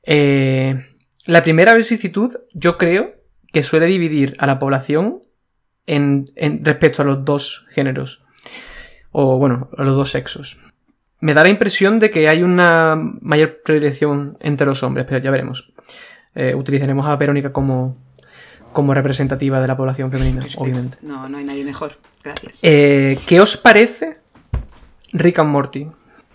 [0.03, 0.85] Eh,
[1.27, 3.15] la primera vicisitud, yo creo
[3.53, 5.23] que suele dividir a la población
[5.87, 6.33] en,
[6.65, 8.21] respecto a los dos géneros.
[9.13, 10.59] O bueno, a los dos sexos.
[11.21, 15.31] Me da la impresión de que hay una mayor predilección entre los hombres, pero ya
[15.31, 15.73] veremos.
[16.35, 17.97] Eh, utilizaremos a Verónica como,
[18.73, 20.99] como representativa de la población femenina, obviamente.
[21.03, 21.97] No, no hay nadie mejor.
[22.23, 22.61] Gracias.
[22.63, 24.19] Eh, ¿Qué os parece
[25.13, 25.89] Rick and Morty?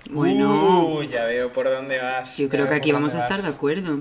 [0.10, 2.38] Bueno, Uh, ya veo por dónde vas.
[2.38, 4.00] yo creo que aquí vamos a estar de acuerdo.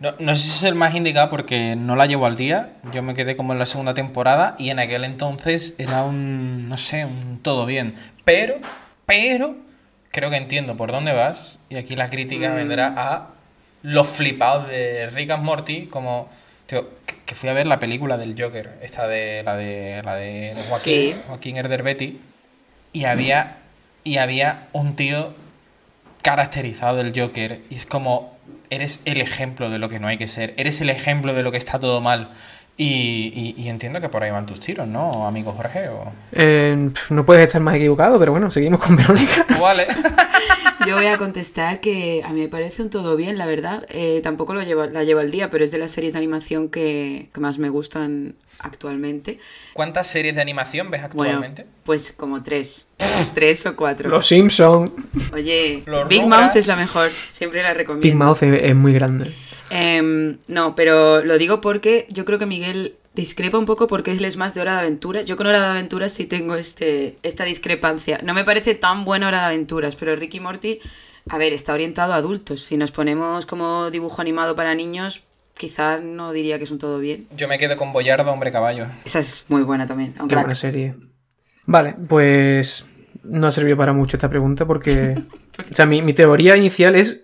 [0.00, 2.74] No, no sé si es el más indicado porque no la llevo al día.
[2.92, 6.76] Yo me quedé como en la segunda temporada y en aquel entonces era un, no
[6.76, 7.94] sé, un todo bien.
[8.24, 8.56] Pero,
[9.04, 9.56] pero,
[10.10, 13.28] creo que entiendo por dónde vas y aquí la crítica vendrá a
[13.82, 16.28] los flipados de Rick and Morty como...
[16.70, 16.88] tío,
[17.26, 20.92] que- fui a ver la película del Joker, esta de la de la de Joaquín,
[20.94, 21.16] Sí.
[21.28, 22.20] Joaquín Erderbetti
[22.92, 23.58] y había
[24.02, 25.34] y había un tío
[26.22, 28.36] caracterizado del Joker y es como
[28.68, 31.50] eres el ejemplo de lo que no hay que ser, eres el ejemplo de lo
[31.52, 32.30] que está todo mal
[32.84, 35.88] y, y- y entiendo que por ahí van tus tiros, ¿no, amigo Jorge?
[35.88, 36.12] O...
[36.32, 39.44] Eh, no puedes estar más equivocado, pero bueno, seguimos con Verónica.
[39.60, 39.86] Vale.
[40.86, 43.84] Yo voy a contestar que a mí me parece un todo bien, la verdad.
[43.90, 46.70] Eh, tampoco lo llevo, la llevo al día, pero es de las series de animación
[46.70, 49.38] que, que más me gustan actualmente.
[49.74, 51.66] ¿Cuántas series de animación ves Bueno, actualmente?
[51.84, 52.88] pues como tres.
[53.34, 54.08] tres o cuatro.
[54.08, 54.90] Los Simpson.
[55.34, 56.42] Oye, Los Big Rugrats.
[56.46, 58.02] Mouth es la mejor, siempre la recomiendo.
[58.06, 59.30] Big Mouth es, es muy grande.
[59.70, 64.24] Em, no, pero lo digo porque yo creo que Miguel discrepa un poco porque él
[64.24, 65.24] es más de Hora de Aventuras.
[65.24, 68.20] Yo con Hora de Aventuras sí tengo este, esta discrepancia.
[68.22, 70.80] No me parece tan buena Hora de Aventuras, pero Ricky Morty,
[71.28, 72.62] a ver, está orientado a adultos.
[72.62, 75.22] Si nos ponemos como dibujo animado para niños,
[75.56, 77.26] quizá no diría que es un todo bien.
[77.36, 78.86] Yo me quedo con Boyardo, hombre caballo.
[79.04, 80.12] Esa es muy buena también.
[80.14, 80.94] Qué Aunque buena serie.
[81.66, 82.84] Vale, pues
[83.22, 85.14] no ha servido para mucho esta pregunta porque...
[85.60, 87.20] O sea, mi, mi teoría inicial es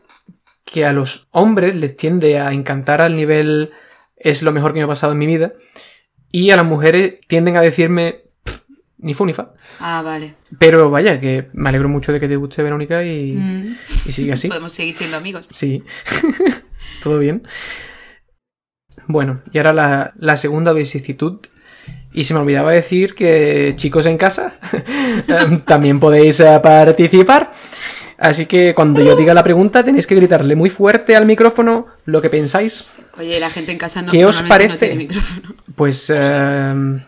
[0.66, 3.70] que a los hombres les tiende a encantar al nivel
[4.16, 5.52] es lo mejor que me ha pasado en mi vida
[6.33, 8.61] y a las mujeres tienden a decirme "Pff,
[8.98, 9.52] ni fu ni fa.
[9.81, 10.35] Ah, vale.
[10.59, 13.76] Pero vaya, que me alegro mucho de que te guste Verónica y, Mm.
[14.07, 14.48] y sigue así.
[14.48, 15.48] Podemos seguir siendo amigos.
[15.52, 15.83] Sí,
[17.02, 17.46] todo bien.
[19.07, 21.38] Bueno, y ahora la, la segunda vicisitud.
[22.12, 24.59] Y se me olvidaba decir que, chicos en casa,
[25.29, 27.52] em, también podéis eh, participar.
[28.18, 32.22] Así que cuando yo diga la pregunta, tenéis que gritarle muy fuerte al micrófono lo
[32.22, 32.87] que pensáis.
[33.18, 34.87] Oye, la gente en casa no, ¿Qué os normalmente no parece?
[34.87, 35.55] tiene micrófono.
[35.74, 36.11] Pues.
[36.11, 37.00] em,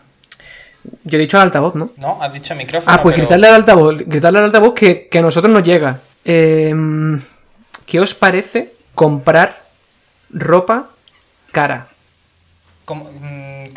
[1.03, 1.91] yo he dicho al altavoz, ¿no?
[1.97, 2.93] No, has dicho micrófono.
[2.93, 5.99] Ah, pues pero- gritarle al altavoz, gritarle al altavoz que, que a nosotros nos llega.
[6.25, 7.19] Em,
[7.85, 9.63] ¿Qué os parece comprar
[10.29, 10.89] ropa
[11.51, 11.87] cara?
[12.85, 13.69] Como, mm, eh,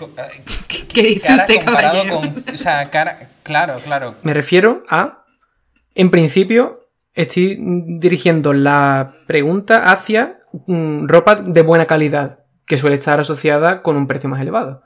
[0.68, 2.20] ¿Qué, qué dice cara usted, comparado caballero?
[2.44, 2.54] con.
[2.54, 3.28] O sea, cara.
[3.42, 4.14] Claro, claro.
[4.22, 5.24] Me refiero a,
[5.94, 6.81] en principio,
[7.14, 13.96] estoy dirigiendo la pregunta hacia mm, ropa de buena calidad, que suele estar asociada con
[13.96, 14.82] un precio más elevado.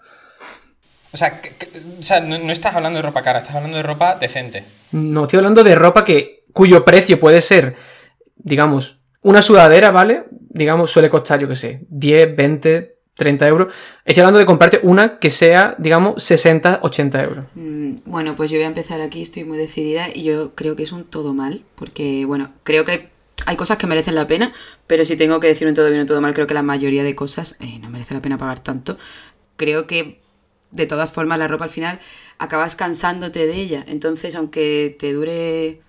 [1.13, 3.77] O sea, que- que- o sea no, no estás hablando de ropa cara, estás hablando
[3.77, 4.65] de ropa decente.
[4.93, 7.77] No estoy hablando de ropa que, cuyo precio puede ser,
[8.37, 10.25] digamos, una sudadera, ¿vale?
[10.31, 13.75] Digamos, suele costar, yo qué sé, 10, 20, 30 euros.
[14.05, 17.45] Estoy hablando de comprarte una que sea, digamos, 60, 80 euros.
[17.55, 20.83] Mm, Bueno, pues yo voy a empezar aquí, estoy muy decidida y yo creo que
[20.83, 23.11] es un todo mal, porque bueno, creo que
[23.47, 24.53] hay, cosas que merecen la pena,
[24.87, 27.05] pero si tengo que decir un todo bien o todo mal, creo que la mayoría
[27.05, 28.97] de cosas eh, no merece la pena pagar tanto.
[29.57, 30.21] Creo que
[30.71, 32.01] de todas formas la ropa al final
[32.39, 35.81] acabas cansándote de ella, entonces aunque te dure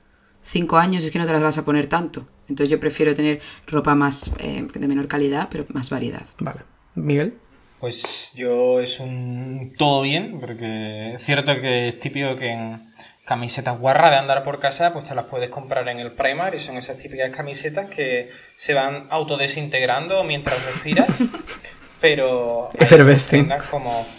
[0.44, 2.28] cinco años es que no te las vas a poner tanto.
[2.48, 6.26] Entonces yo prefiero tener ropa más eh, de menor calidad, pero más variedad.
[6.40, 6.77] Vale.
[6.98, 7.38] Miguel.
[7.80, 12.92] Pues yo es un todo bien, porque es cierto que es típico que en
[13.24, 16.60] camisetas guarras de andar por casa, pues te las puedes comprar en el Primark y
[16.60, 21.30] son esas típicas camisetas que se van autodesintegrando mientras respiras,
[22.02, 22.70] pero...
[22.80, 23.48] Effervescing.
[23.48, 24.06] tiendas como...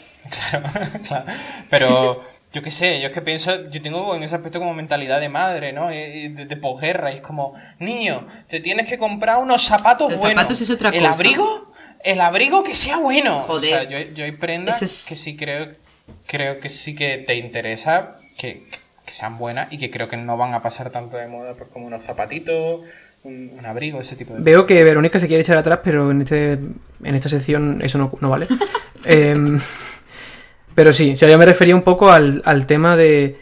[0.51, 0.69] Claro,
[1.07, 1.25] claro.
[1.71, 5.21] Pero yo qué sé, yo es que pienso, yo tengo en ese aspecto como mentalidad
[5.21, 5.89] de madre, ¿no?
[5.89, 10.41] De, de posguerra, y es como, niño, te tienes que comprar unos zapatos Los buenos.
[10.41, 11.73] zapatos es otra El abrigo,
[12.05, 13.41] el abrigo que sea bueno.
[13.41, 13.75] Joder.
[13.75, 15.75] O sea, yo, yo hay prendas es- que sí creo,
[16.27, 18.65] creo que sí que te interesa que,
[19.05, 21.69] que sean buenas y que creo que no van a pasar tanto de moda pues,
[21.71, 22.87] como unos zapatitos,
[23.25, 26.23] un, un abrigo, ese tipo de Veo que Verónica se quiere echar atrás, pero en,
[26.23, 28.47] este, en esta sección eso no, no vale.
[29.05, 29.61] Em,
[30.79, 33.37] pero sí, o sea, yo me refería un poco al, al tema de...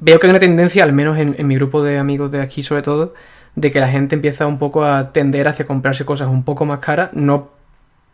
[0.00, 2.62] Veo que hay una tendencia, al menos en, en mi grupo de amigos de aquí
[2.62, 3.14] sobre todo,
[3.54, 6.80] de que la gente empieza un poco a tender hacia comprarse cosas un poco más
[6.80, 7.48] caras, no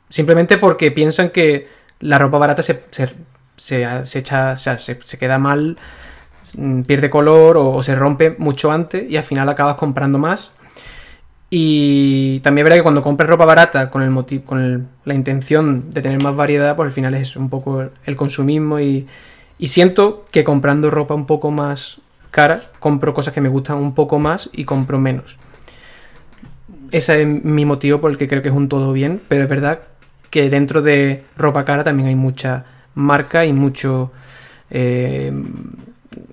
[0.09, 1.69] simplemente porque piensan que
[2.01, 3.09] la ropa barata se, se,
[3.57, 5.77] se- se echa, o sea, se, queda mal,
[6.57, 10.53] mm, pierde color o, o se rompe mucho antes y al final acabas comprando más.
[11.53, 15.15] Y también es verdad que cuando compras ropa barata con el motivo, con el- la
[15.15, 19.07] intención de tener más variedad, pues al final es un poco el, consumismo y,
[19.59, 23.95] y siento que comprando ropa un poco más cara, compro cosas que me gustan un
[23.95, 25.39] poco más y compro menos.
[26.93, 29.49] Ese es mi motivo por el que creo que es un todo bien, pero es
[29.49, 29.81] verdad
[30.31, 34.13] que dentro de ropa cara también hay mucha marca y mucho
[34.71, 35.33] eh,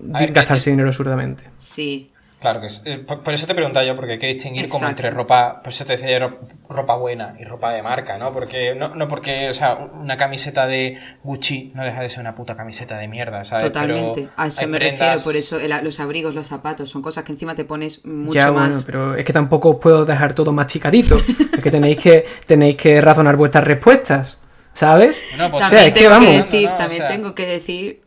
[0.01, 1.43] ver, gastarse es- dinero absurdamente.
[1.57, 4.69] Sí, Claro que es, eh, por, por eso te preguntaba yo, porque hay que distinguir
[4.69, 6.37] como entre ropa, por eso te decía yo,
[6.69, 8.31] ropa buena y ropa de marca, ¿no?
[8.31, 12.35] Porque, no, no porque, o sea, una camiseta de Gucci no deja de ser una
[12.35, 13.65] puta camiseta de mierda, ¿sabes?
[13.65, 14.21] Totalmente.
[14.21, 17.23] Pero A eso me prendas- refiero, por eso el- los abrigos, los zapatos, son cosas
[17.23, 18.67] que encima te pones mucho ya, más.
[18.69, 21.15] bueno, pero es que tampoco os puedo dejar todo masticadito.
[21.57, 24.39] es que tenéis que tenéis que razonar vuestras respuestas,
[24.75, 25.23] ¿sabes?
[25.31, 26.51] Bueno, pues, O sea, También es que tengo que, vamos.
[26.51, 28.01] decir, No, no, o también sea, tengo que decir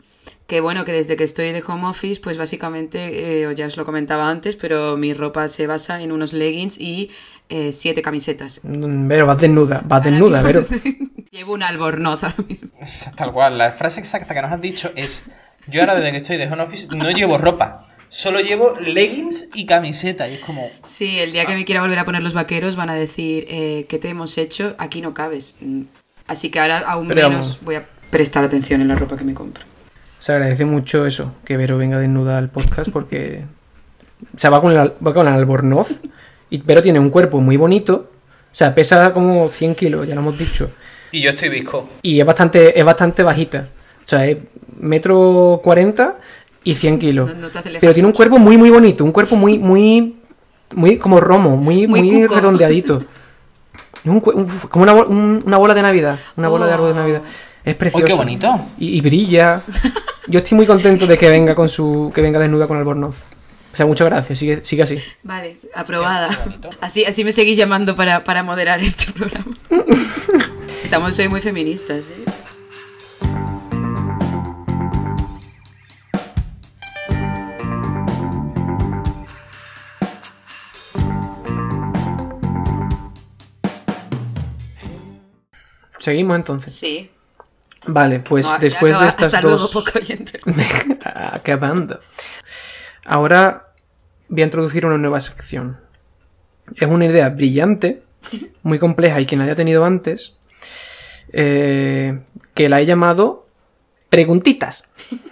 [0.51, 3.85] que bueno, que desde que estoy de home office, pues básicamente, eh, ya os lo
[3.85, 7.13] comentaba antes, pero mi ropa se basa en unos leggings y
[7.49, 8.59] eh, siete camisetas.
[8.65, 10.61] Mm, Pero vas desnuda, vas desnuda, pero.
[11.31, 12.69] Llevo un albornoz ahora mismo.
[13.17, 15.25] Tal cual, la frase exacta que nos has dicho es:
[15.69, 19.67] Yo ahora desde que estoy de home office no llevo ropa, solo llevo leggings y
[19.67, 20.29] camiseta.
[20.29, 22.91] Y es como, Sí, el día que me quiera volver a poner los vaqueros van
[22.91, 24.75] a decir, eh, ¿qué te hemos hecho?
[24.79, 25.55] Aquí no cabes.
[25.61, 25.83] Mm.
[26.27, 27.59] Así que ahora aún Pero menos vamos.
[27.63, 29.70] voy a prestar atención en la ropa que me compro.
[30.21, 33.45] Se agradece mucho eso, que Vero venga desnuda al podcast porque.
[34.37, 35.89] O sea, va con, el, al- va con el albornoz.
[36.51, 38.11] Y Vero tiene un cuerpo muy bonito.
[38.53, 40.71] O sea, pesa como 100 kilos, ya lo hemos dicho.
[41.11, 41.89] y yo estoy visco.
[42.03, 43.65] Y es bastante, es bastante bajita.
[44.05, 44.37] O sea, es
[44.79, 46.17] metro 40
[46.65, 47.35] y 100 kilos.
[47.35, 49.05] No- no Pero tiene un cuerpo muy, muy bonito.
[49.05, 50.17] Un cuerpo muy, muy.
[50.75, 53.03] Muy como romo, muy, Muy muy, redondeadito.
[54.05, 56.19] Un un- como una, un- una bola de Navidad.
[56.37, 57.03] Una bola de árbol de Oh.
[57.03, 57.23] Navidad.
[57.65, 58.07] Es ¡Uy, precioso.
[58.07, 58.61] qué bonito!
[58.79, 59.63] Y, y brilla.
[60.29, 62.11] Yo estoy muy contento de que venga con su.
[62.15, 63.17] que venga desnuda con albornoz.
[63.73, 64.99] O sea, muchas gracias, sigue, sigue así.
[65.23, 66.29] Vale, aprobada.
[66.81, 69.47] Así, así me seguís llamando para, para moderar este programa.
[70.85, 72.25] Estamos hoy muy feministas, ¿eh?
[85.99, 86.75] Seguimos entonces.
[86.75, 87.11] Sí.
[87.93, 89.05] Vale, pues No, después acaba.
[89.05, 89.61] de estas Hasta dos...
[89.61, 90.41] luego, poco oyente.
[91.05, 92.01] Acabando.
[93.05, 93.73] Ahora
[94.29, 95.79] voy a introducir una nueva sección.
[96.77, 98.03] Es una idea brillante,
[98.63, 100.35] muy compleja y que nadie ha tenido antes,
[101.33, 102.21] eh,
[102.55, 103.47] que la he llamado
[104.09, 104.85] preguntitas.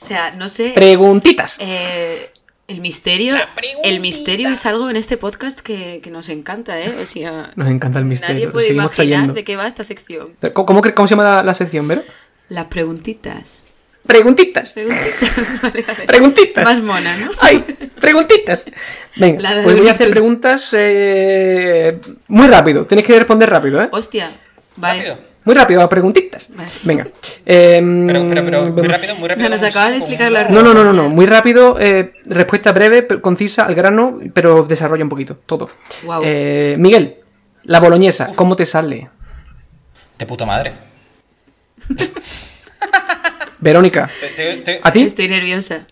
[0.00, 0.72] O sea, no sé.
[0.76, 1.56] Preguntitas.
[1.58, 2.30] eh,
[2.68, 3.34] el misterio.
[3.82, 6.94] El misterio es algo en este podcast que, que nos encanta, ¿eh?
[7.00, 7.50] O sea.
[7.56, 8.34] Nos encanta el misterio.
[8.34, 9.32] Nadie puede imaginar trayendo.
[9.34, 10.34] de qué va esta sección.
[10.54, 12.02] ¿Cómo, cómo cre- cómo se llama la, la sección, Vero?
[12.50, 13.64] Las preguntitas.
[14.06, 14.70] Preguntitas.
[14.70, 15.60] Preguntitas.
[15.62, 16.04] Vale, vale.
[16.06, 16.64] Preguntitas.
[16.64, 17.30] Más mona, ¿no?
[17.40, 17.58] ¡Ay!
[18.00, 18.64] ¡Preguntitas!
[19.16, 22.86] Venga, pues voy a hacer preguntas eh, muy rápido.
[22.86, 23.88] Tenéis que responder rápido, ¿eh?
[23.92, 24.30] Hostia.
[24.76, 25.00] Vale.
[25.00, 25.27] Rápido.
[25.48, 26.50] Muy rápido, a preguntitas.
[26.54, 26.68] Vale.
[26.84, 27.06] Venga.
[27.46, 29.46] Em, Pero, pero, pero, muy vamos- rápido, muy rápido.
[29.46, 31.08] Se nos como acaba de explicar la No, no, no, no, no.
[31.08, 35.70] Muy rápido, eh, respuesta breve, pero concisa, al grano, pero desarrolla un poquito, todo.
[36.22, 37.14] Eh, Miguel,
[37.62, 39.08] la boloñesa, ¿cómo te sale?
[40.18, 40.74] De puta madre.
[43.60, 45.00] Verónica, Te- te- te- ¿a ti?
[45.04, 45.86] Estoy nerviosa.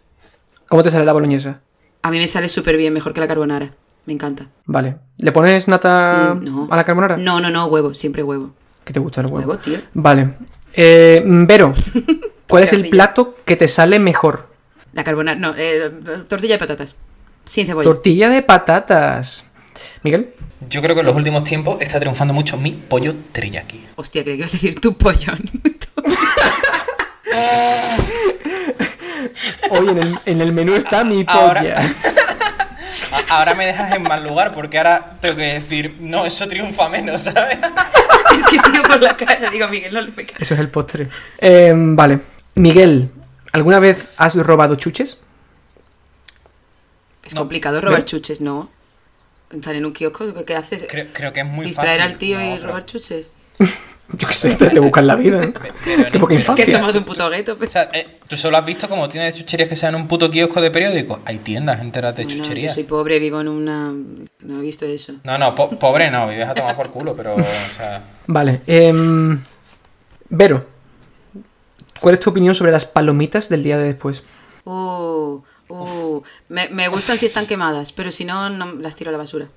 [0.69, 1.61] ¿Cómo te sale la boloñesa?
[2.03, 3.71] A mí me sale súper bien, mejor que la carbonara.
[4.05, 4.49] Me encanta.
[4.67, 4.97] Vale.
[5.17, 6.69] ¿Le pones nata Mm, no.
[6.71, 7.17] a la carbonara?
[7.17, 8.53] No, no, no, huevo, siempre huevo.
[8.87, 9.51] ¿Qué te gusta el huevo?
[9.51, 9.79] Huevo, tío.
[9.95, 10.35] Vale.
[10.73, 11.73] Eh, Vero,
[12.49, 14.49] ¿cuál es el plato que te sale mejor?
[14.93, 15.91] La carbonara, no, eh,
[16.29, 16.95] tortilla de patatas.
[17.45, 17.83] Sin cebolla.
[17.83, 19.51] Tortilla de patatas.
[20.05, 20.35] Miguel,
[20.71, 23.85] Yo creo que en los últimos tiempos está triunfando mucho mi pollo teriyaki.
[23.97, 25.41] Hostia, creí que ibas a decir tu pollón.
[29.71, 31.75] hoy en el, en el menú está mi polla.
[33.29, 37.23] Ahora me dejas en mal lugar porque ahora tengo que decir, no, eso triunfa menos,
[37.23, 37.59] ¿sabes?
[38.37, 41.09] es que tío por la cara, digo, Miguel, no lo me Eso es el postre.
[41.39, 42.21] Eh, vale.
[42.55, 43.11] Miguel,
[43.53, 45.19] ¿alguna vez has robado chuches?
[47.25, 47.41] Es No.
[47.41, 48.71] complicado robar chuches, ¿no?
[49.51, 50.85] Estar en un kiosco, ¿qué haces?
[50.89, 52.13] Creo, creo que es muy ¿Distraer fácil.
[52.13, 53.27] al tío No, y pero- robar chuches?
[54.13, 55.43] Yo qué sé, te, te buscan la vida.
[55.43, 55.53] ¿eh?
[56.13, 56.65] Qué poca infancia.
[56.65, 57.69] Que somos de un puto gueto, pero...
[57.69, 60.31] O sea, eh, tú solo has visto como tiendas de chucherías que sean un puto
[60.31, 61.21] kiosco de periódico.
[61.25, 62.71] Hay tiendas enteras de Bueno, chucherías.
[62.71, 63.93] yo soy pobre, vivo en una...
[64.41, 65.15] No he visto eso.
[65.25, 67.43] No, no, po- pobre no, vives a tomar por culo, pero, o
[67.77, 68.05] sea...
[68.29, 68.61] Vale.
[68.69, 69.41] em,
[70.29, 70.67] Vero,
[72.01, 74.23] ¿cuál es tu opinión sobre las palomitas del día de después?
[74.65, 79.13] Uh, uh, me, me gustan si están quemadas, pero si no, no las tiro a
[79.13, 79.49] la basura.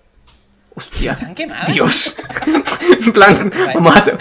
[0.80, 1.12] Hostia.
[1.12, 1.74] ¿Están quemadas?
[1.74, 2.16] Dios.
[3.06, 4.18] en plan, vamos a hacer...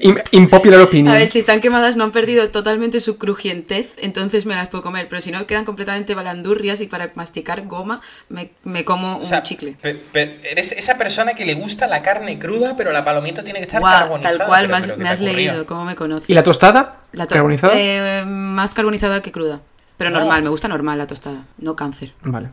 [0.00, 1.14] Im- Impopular opinion.
[1.14, 4.82] A ver, si están quemadas no han perdido totalmente su crujientez, entonces me las puedo
[4.82, 9.24] comer, pero si no quedan completamente balandurrias y para masticar goma me, me como O
[9.24, 9.76] sea, un chicle.
[9.80, 13.60] pe- pe- eres esa persona que le gusta la carne cruda, pero la palomita tiene
[13.60, 14.38] que estar carbonizada.
[14.38, 16.28] tal cual, Pero- me has, leído, ¿cómo me conoces?
[16.28, 17.02] ¿Y la tostada?
[17.12, 17.74] La to- ¿Carbonizada?
[17.76, 19.60] Eh, más carbonizada que cruda.
[19.96, 20.18] Pero No.
[20.18, 22.12] normal, me gusta normal la tostada, no cáncer.
[22.22, 22.48] Vale.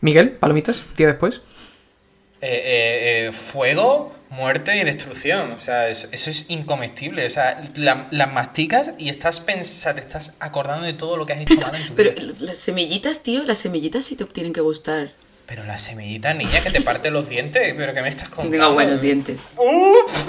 [0.00, 1.42] Miguel, palomitas, día después.
[2.42, 5.52] Eh, eh, eh, fuego, muerte y destrucción.
[5.52, 7.26] O sea, es- eso es incomestible.
[7.26, 11.34] O sea, la- las masticas y estás pens- te estás acordando de todo lo que
[11.34, 12.34] has hecho mal en tu Pero vida.
[12.40, 15.12] las semillitas, tío, las semillitas sí te tienen que gustar.
[15.46, 17.74] Pero la semillita, niña, que te parte los dientes.
[17.76, 18.56] ¿Pero qué me estás contando?
[18.56, 19.38] Tengo buenos dientes.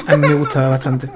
[0.08, 1.08] A mí me gusta bastante.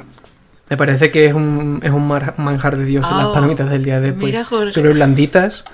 [0.70, 3.84] Me parece que es un, es un mar- manjar de Dios las Oh, palomitas del
[3.84, 4.26] día de después.
[4.28, 4.72] mira, Jorge.
[4.72, 5.66] Sobre blanditas.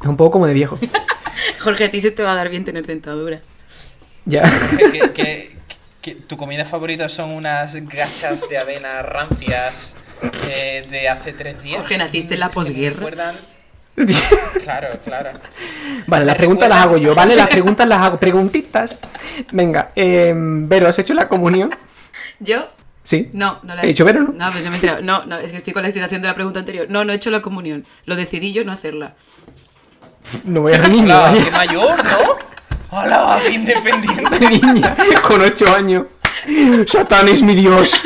[0.00, 0.78] Es un poco como de viejo.
[1.60, 3.40] Jorge, a ti se te va a dar bien tener dentadura.
[4.26, 4.42] Ya.
[4.76, 5.56] Que, que- que-
[6.02, 9.96] que tu comida favorita son unas gachas de avena rancias
[10.48, 11.78] eh, de hace tres días.
[11.80, 12.96] Jorge, naciste en la posguerra.
[13.00, 13.34] recuerdan-
[14.62, 15.30] Claro, claro.
[16.06, 17.34] Vale, las preguntas las hago yo, ¿vale?
[17.34, 18.18] Las preguntas las hago.
[18.20, 18.98] Preguntitas.
[19.52, 21.70] Venga, eh, Vero, ¿has hecho la comunión?
[22.40, 22.68] ¿Yo?
[23.02, 23.30] Sí.
[23.32, 24.32] No, no la He dicho Vero, ¿no?
[24.32, 25.02] No, pues no me he enterado.
[25.02, 26.86] No, no, es que estoy con la excitación de la pregunta anterior.
[26.90, 27.86] No, no he hecho la comunión.
[28.04, 29.14] Lo decidí yo no hacerla.
[30.44, 32.46] No voy a niño, Hola, qué mayor, ¿no?
[32.90, 34.40] Hola, qué independiente.
[34.50, 34.96] niña,
[35.26, 36.06] con ocho años.
[36.86, 38.00] Satán es mi Dios.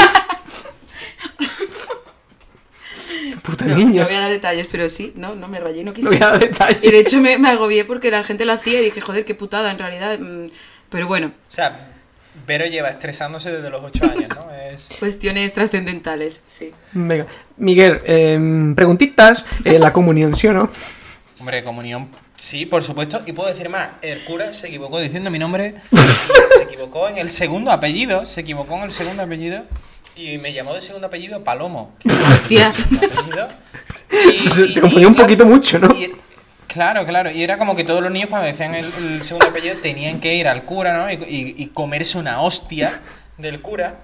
[3.43, 4.03] Puta No, niña.
[4.03, 6.11] no voy a dar detalles, pero sí, no, no me rayé, no quise.
[6.11, 6.83] No voy a dar detalles.
[6.85, 9.35] Y de hecho me, me agobié porque la gente lo hacía y dije, joder, qué
[9.35, 10.19] putada en realidad.
[10.19, 10.47] mm,
[10.89, 11.87] Pero bueno, O sea,
[12.47, 14.47] Vero lleva estresándose desde los 8 años, ¿no?
[14.71, 14.95] Es...
[15.01, 16.73] cuestiones trascendentales, sí.
[16.93, 17.27] Venga.
[17.57, 19.45] Miguel, eh, preguntitas.
[19.65, 20.71] Eh, la comunión, ¿sí o no?
[21.41, 23.23] Hombre, comunión, sí, por supuesto.
[23.27, 25.75] Y puedo decir más, el cura se equivocó diciendo mi nombre,
[26.57, 29.65] se equivocó en el segundo apellido, se equivocó en el segundo apellido
[30.17, 31.95] y me llamó de segundo apellido Palomo.
[32.31, 32.73] Hostia.
[34.37, 35.95] Se- se confundió un poquito mucho, ¿no?
[35.95, 36.13] y-
[36.67, 37.33] Claro, claro.
[37.33, 40.35] Y era como que todos los niños cuando decían el, el segundo apellido tenían que
[40.37, 41.11] ir al cura, ¿no?
[41.11, 42.93] Y, y- y comerse una hostia
[43.39, 44.03] del cura.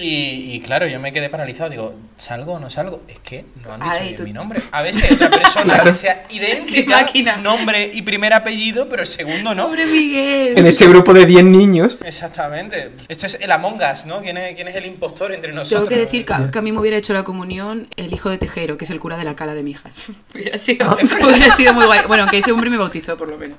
[0.00, 1.70] Y, y claro, yo me quedé paralizado.
[1.70, 3.02] Digo, ¿salgo o no salgo?
[3.08, 4.60] Es que no han dicho Ay, bien tú- mi nombre.
[4.70, 7.36] A hay otra persona que sea idéntica, máquina.
[7.38, 9.66] nombre y primer apellido, pero el segundo no.
[9.66, 10.56] Pobre Miguel.
[10.56, 11.98] En ese grupo de 10 niños.
[12.04, 12.92] Exactamente.
[13.08, 14.22] Esto es el Among Us, ¿no?
[14.22, 15.88] ¿Quién es, quién es el impostor entre Tengo nosotros?
[15.88, 18.76] que decir que, que a mí me hubiera hecho la comunión el hijo de Tejero,
[18.78, 20.06] que es el cura de la cala de Mijas.
[20.34, 20.96] hubiera, sido,
[21.28, 22.00] hubiera sido muy guay.
[22.06, 23.58] Bueno, aunque ese hombre me bautizó, por lo menos.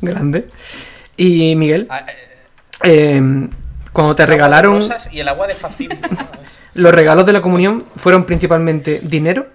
[0.00, 0.48] Grande.
[1.16, 2.12] Y Miguel, Ah, eh,
[3.18, 3.48] eh,
[3.94, 5.94] cuando te regalaron rosas y el agua de fascismo.
[6.74, 9.46] los regalos de la comunión, ¿fueron principalmente dinero?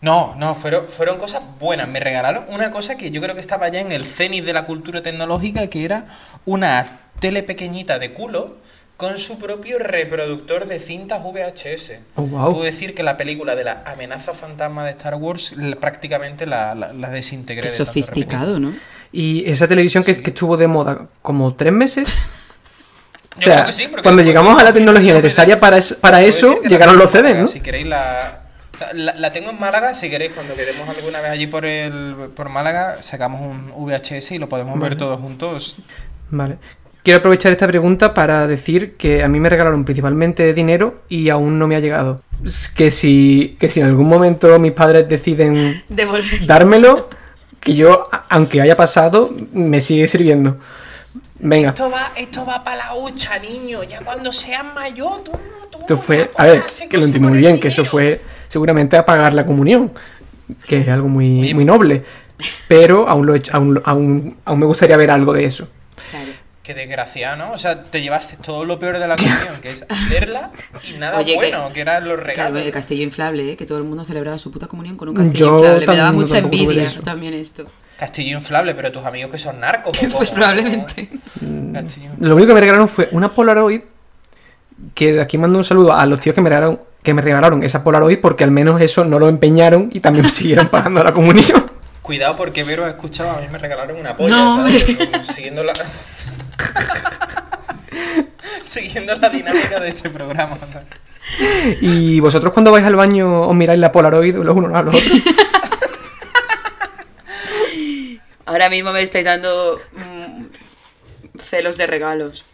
[0.00, 1.88] No, no, fueron, fueron cosas buenas.
[1.88, 4.66] Me regalaron una cosa que yo creo que estaba ya en el cenit de la
[4.66, 6.06] cultura tecnológica, que era
[6.44, 8.56] una tele pequeñita de culo
[8.96, 12.00] con su propio reproductor de cintas VHS.
[12.16, 12.52] Oh, wow.
[12.52, 16.74] Puedo decir que la película de la amenaza fantasma de Star Wars la- prácticamente la,
[16.74, 17.62] la, la desintegré.
[17.68, 18.74] Qué de tanto sofisticado, ¿no?
[19.10, 22.12] Y esa televisión que, que estuvo de moda como tres meses.
[23.36, 25.94] O sea, creo que sí, porque cuando llegamos a la de- tecnología necesaria para, es-
[25.94, 27.46] para eso, llegaron los CDs, ¿no?
[27.48, 28.42] Si queréis la,
[28.92, 29.14] la...
[29.14, 32.98] la tengo en Málaga, si queréis, cuando quedemos alguna vez allí por el por Málaga,
[33.02, 35.76] sacamos un VHS y lo podemos ver todos juntos.
[36.30, 36.58] Vale.
[37.02, 41.58] Quiero aprovechar esta pregunta para decir que a mí me regalaron principalmente dinero y aún
[41.58, 42.22] no me ha llegado.
[42.74, 46.46] Que si, que si en algún momento mis padres deciden Devolver.
[46.46, 47.10] dármelo,
[47.60, 50.56] que yo, aunque haya pasado, me sigue sirviendo.
[51.38, 51.70] Venga.
[51.70, 53.82] Esto va, esto va para la hucha, niño.
[53.82, 55.32] Ya cuando seas mayor, tú,
[55.70, 59.04] tú Esto fue, a ver, que lo entiendo muy bien, que eso fue seguramente a
[59.04, 59.92] pagar la comunión,
[60.66, 62.04] que es algo muy, muy noble.
[62.68, 65.68] Pero aún, lo he hecho- aún, aún, aún me gustaría ver algo de eso.
[66.10, 66.30] Claro.
[66.62, 67.52] Qué desgraciado, ¿no?
[67.52, 70.50] O sea, te llevaste todo lo peor de la comunión, que es hacerla
[70.88, 72.62] y nada Oye, que- bueno, que, eran los Claro, regalos.
[72.62, 73.56] el castillo inflable, ¿eh?
[73.56, 75.86] que todo el mundo celebraba su puta comunión con un castillo Yo inflable.
[75.86, 77.66] Me daba mucha envidia también esto.
[77.98, 79.96] Castillo inflable, pero tus amigos que son narcos.
[80.02, 81.08] ¿o Pues probablemente.
[81.72, 83.82] Castillo- Lo único que me regalaron fue una Polaroid,
[84.94, 87.62] que de aquí mando un saludo a los tíos que me regalaron, que me regalaron
[87.62, 91.12] esa Polaroid, porque al menos eso no lo empeñaron y también me siguieron pagando la
[91.12, 91.70] comunión.
[92.02, 94.84] Cuidado porque Vero ha escuchado, a mí me regalaron una polla, No, ¿sabes?
[95.22, 95.72] Siguiendo la...
[98.62, 100.58] Siguiendo la dinámica de este programa.
[100.72, 100.88] ¿sabes?
[101.80, 105.12] Y vosotros cuando vais al baño os miráis la Polaroid los unos a los otros.
[108.46, 110.44] Ahora mismo me estáis dando mm,
[111.40, 112.44] celos de regalos.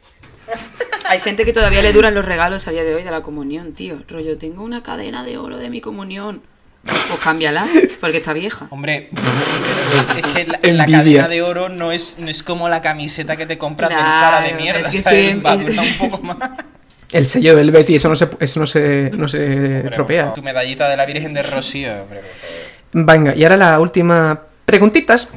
[1.09, 3.73] Hay gente que todavía le duran los regalos a día de hoy de la comunión,
[3.73, 4.03] tío.
[4.09, 6.43] Rollo, tengo una cadena de oro de mi comunión.
[6.83, 7.67] Pues cámbiala,
[8.01, 8.67] porque está vieja.
[8.71, 13.37] Hombre, es, es que la, cadena de oro no es, no es como la camiseta
[13.37, 15.43] que te compras del Claro, Zara de mierda, es que estoy en-
[15.79, 16.37] un poco más.
[17.13, 20.33] El sello del Betty, eso no se, eso no se, no se Hombre, estropea.
[20.33, 22.71] Tu medallita de la Virgen de Rocío, hombre, por favor.
[22.93, 25.29] Venga, y ahora la última preguntitas.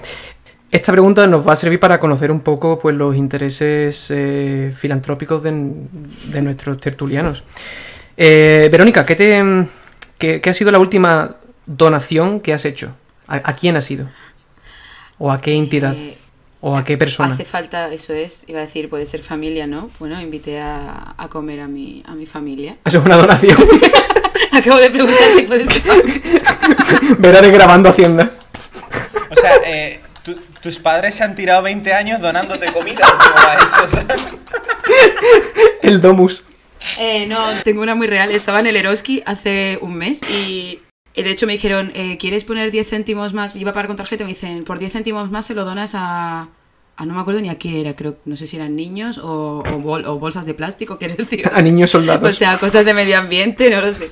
[0.74, 5.43] Esta pregunta nos va a servir para conocer un poco pues, los intereses eh, filantrópicos
[5.43, 7.43] de, de nuestros tertulianos.
[8.17, 9.67] Eh, Verónica, ¿qué, te,
[10.17, 11.36] qué, qué ha sido la última
[11.67, 12.95] donación que has hecho?
[13.28, 14.09] ¿A, a quién ha sido?
[15.19, 15.93] ¿O a qué entidad?
[15.93, 16.17] Eh,
[16.59, 17.36] ¿O a qué persona?
[17.36, 19.91] Hace falta, eso es, iba a decir, puede ser familia, ¿no?
[19.99, 22.78] Bueno, invité a, a comer a mi, a mi familia.
[22.86, 23.57] Eso es una donación.
[24.51, 26.41] Acabo de preguntar si puede ser familia.
[27.19, 28.32] Verás grabando Hacienda.
[29.30, 29.99] O sea, eh,
[30.64, 33.84] tus padres se han tirado 20 años donándote comida, ¿o ¿cómo va eso?
[33.84, 34.05] O sea,
[35.82, 36.43] El Domus.
[36.99, 38.32] Eh, no, tengo una muy real.
[38.32, 40.80] Estaba en el Eroski hace un mes y,
[41.14, 43.55] y de hecho me dijeron, eh, ¿quieres poner 10 céntimos más?
[43.55, 45.91] Iba a pagar con tarjeta y me dicen, por 10 céntimos más se lo donas
[45.95, 46.49] a...
[46.97, 49.59] a no me acuerdo ni a qué era, creo, no sé si eran niños o,
[49.59, 51.49] o, bol- o bolsas de plástico, quiero decir.
[51.53, 52.30] A niños soldados.
[52.30, 54.09] O sea, cosas de medio ambiente, no lo sé.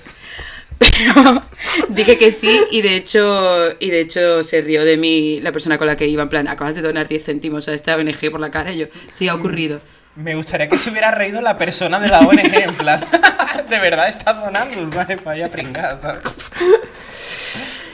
[0.82, 1.44] Pero
[1.90, 5.78] dije que sí y de hecho y de hecho se rió de mí la persona
[5.78, 8.40] con la que iba en plan, acabas de donar 10 céntimos a esta ONG por
[8.40, 9.82] la cara y yo, sí ha ocurrido.
[10.16, 13.00] me gustaría que se hubiera reído la persona de la ONG, en plan,
[13.70, 15.24] de verdad estás donando, ¿sabes?
[15.24, 16.24] Vaya pringada, ¿sabes?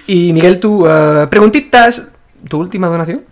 [0.08, 2.08] Y Miguel, tú, eh, preguntitas.
[2.48, 3.26] ¿Tu última donación?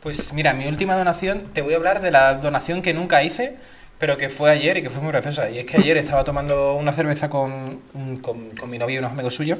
[0.00, 3.56] Pues mira, mi última donación, te voy a hablar de la donación que nunca hice,
[3.98, 5.50] pero que fue ayer y que fue muy graciosa.
[5.50, 7.80] Y es que ayer estaba tomando una cerveza con,
[8.22, 9.58] con, con mi novio y unos amigos suyos,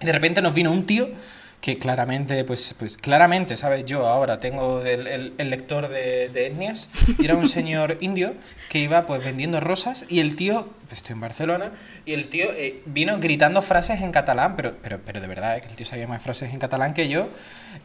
[0.00, 1.08] y de repente nos vino un tío
[1.60, 3.84] que claramente, pues, pues claramente, ¿sabes?
[3.84, 8.34] Yo ahora tengo el, el- el lector de, de etnias, y era un señor indio
[8.70, 11.72] que iba pues vendiendo rosas, y el tío, pues, estoy en Barcelona,
[12.06, 15.60] y el tío eh, vino gritando frases en catalán, pero, pero, pero de verdad, eh,
[15.60, 17.28] que el tío sabía más frases en catalán que yo,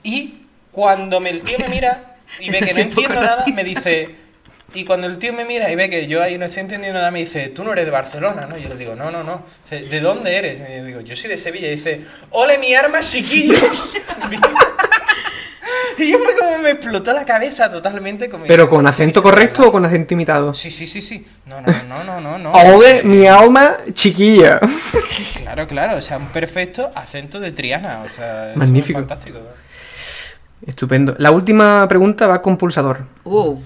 [0.04, 4.16] y cuando me- el tío me mira y ve que no entiendo nada, me dice,
[4.74, 7.12] Y cuando el tío me mira y ve que yo ahí no estoy entendiendo nada,
[7.12, 8.58] me dice, tú no eres de Barcelona, ¿no?
[8.58, 9.44] Yo le digo, no, no, no.
[9.70, 10.60] Dice, ¿De dónde eres?
[10.60, 11.68] Y yo digo, yo soy de Sevilla.
[11.68, 12.02] Y dice,
[12.32, 13.54] ole mi arma, chiquillo.
[15.98, 18.28] y yo fue como me explotó la cabeza totalmente.
[18.30, 19.70] Como ¿Pero con "¿Qué acento correcto verdad?".
[19.70, 20.54] o con acento imitado?
[20.54, 21.26] Sí, sí, sí, sí.
[21.46, 22.52] No, no, no, no, no, no.
[22.52, 24.60] Ole mi alma chiquilla.
[25.38, 29.00] Claro, claro, o sea, un perfecto acento de Triana, o sea, Magnífico.
[29.00, 29.40] es fantástico.
[30.66, 31.16] Estupendo.
[31.20, 33.06] La última pregunta va con pulsador.
[33.24, 33.58] Uh,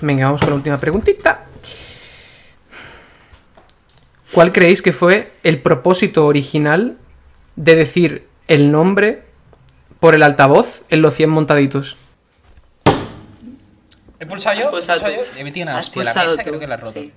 [0.00, 1.44] Venga, vamos con la última preguntita.
[4.32, 6.98] ¿Cuál creéis que fue el propósito original
[7.56, 9.22] de decir el nombre
[10.00, 11.96] por el altavoz en los 100 montaditos?
[14.18, 14.68] ¿He pulsado yo?
[14.68, 15.22] ¿He pulsado yo?
[15.36, 17.00] He metido una hostia, la mesa tú, creo que la he roto.
[17.00, 17.12] sí.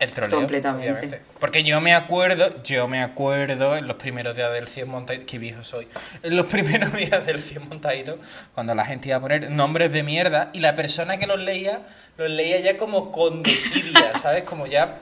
[0.00, 0.90] El troleo, Completamente.
[0.90, 1.22] obviamente.
[1.38, 5.38] Porque yo me acuerdo, yo me acuerdo en los primeros días del 100 montadito, qué
[5.38, 5.86] viejo soy,
[6.22, 8.18] en los primeros días del 100 montadito,
[8.54, 11.82] cuando la gente iba a poner nombres de mierda y la persona que los leía,
[12.16, 14.44] los leía ya como con desidia, ¿sabes?
[14.44, 15.00] Como ya,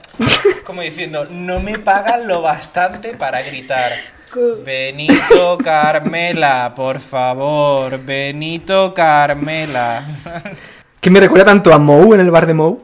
[0.65, 3.93] como diciendo, no me pagan lo bastante para gritar.
[4.65, 10.03] Benito Carmela, por favor, Benito Carmela.
[10.99, 12.83] Que me recuerda tanto a Mou en el bar de Mou.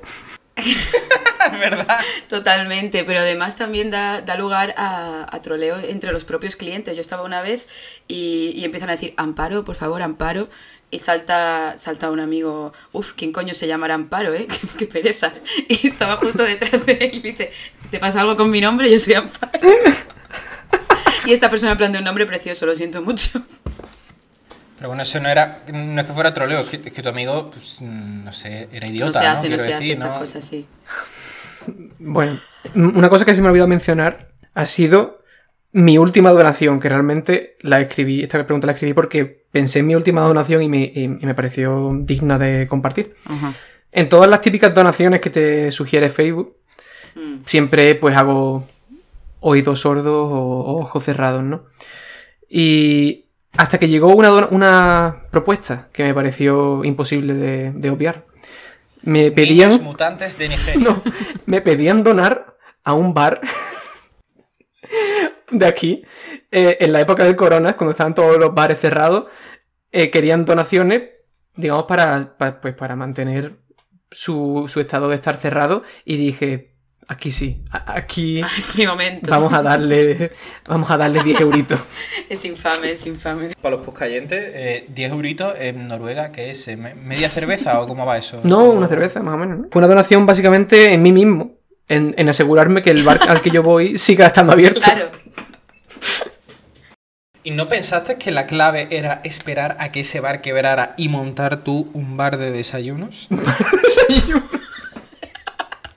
[1.59, 1.99] ¿Verdad?
[2.29, 6.95] Totalmente, pero además también da, da lugar a, a troleo entre los propios clientes.
[6.95, 7.67] Yo estaba una vez
[8.07, 10.49] y, y empiezan a decir, Amparo, por favor, Amparo.
[10.91, 14.47] Y salta, salta un amigo, uff, ¿quién coño se llamará Amparo, eh?
[14.49, 15.33] Qué, qué pereza.
[15.67, 17.51] Y estaba justo detrás de él y dice,
[17.91, 18.89] ¿te pasa algo con mi nombre?
[18.91, 19.59] Yo soy Amparo.
[21.25, 23.41] Y esta persona en plan de un nombre precioso, lo siento mucho.
[24.77, 25.63] Pero bueno, eso no era.
[25.73, 28.85] No es que fuera troleo, es que, es que tu amigo, pues, no sé, era
[28.85, 29.31] No idiota, se ¿no?
[29.39, 30.19] hace, no se hace estas ¿no?
[30.19, 30.67] cosas así.
[31.99, 32.39] Bueno,
[32.75, 35.19] una cosa que se me ha olvidado mencionar ha sido
[35.71, 39.95] mi última donación, que realmente la escribí, esta pregunta la escribí porque pensé en mi
[39.95, 43.13] última donación y me, y- y me pareció digna de compartir.
[43.27, 43.51] Ajá.
[43.91, 46.55] En todas las típicas donaciones que te sugiere Facebook,
[47.15, 47.43] Mm.
[47.45, 48.67] siempre pues hago
[49.39, 51.63] oídos sordos o, ojos cerrados, ¿no?
[52.49, 53.25] Y
[53.57, 58.25] hasta que llegó una, una propuesta que me pareció imposible de, de obviar.
[59.05, 59.69] Me pedían...
[59.69, 60.81] Niños mutantes de Nigeria.
[60.83, 61.01] No,
[61.45, 63.41] me pedían donar a un bar
[65.51, 66.03] de aquí.
[66.51, 69.25] eh, en la época del corona, cuando estaban todos los bares cerrados,
[69.91, 71.03] eh, querían donaciones,
[71.55, 73.59] digamos, para, pa- pues, para mantener
[74.11, 75.83] su, su estado de estar cerrado.
[76.03, 76.74] Y dije,
[77.07, 79.29] aquí sí, aquí Es mi momento.
[79.29, 80.31] vamos a darle,
[80.67, 81.79] vamos a darle 10 euritos.
[82.29, 83.49] Es infame, es infame.
[83.61, 87.87] Para los puscayentes, eh, 10 euritos en Noruega, que es eh, me- media cerveza o
[87.87, 88.41] cómo va eso?
[88.43, 89.59] No, una cerveza, más o menos.
[89.59, 89.67] ¿no?
[89.71, 91.53] Fue una donación básicamente en mí mismo,
[91.87, 94.79] en, en asegurarme que el bar al que yo voy siga estando abierto.
[94.81, 95.11] Claro.
[97.43, 101.63] ¿Y no pensaste que la clave era esperar a que ese bar quebrara y montar
[101.63, 103.27] tú un bar de desayunos?
[104.09, 104.21] ¿Eh?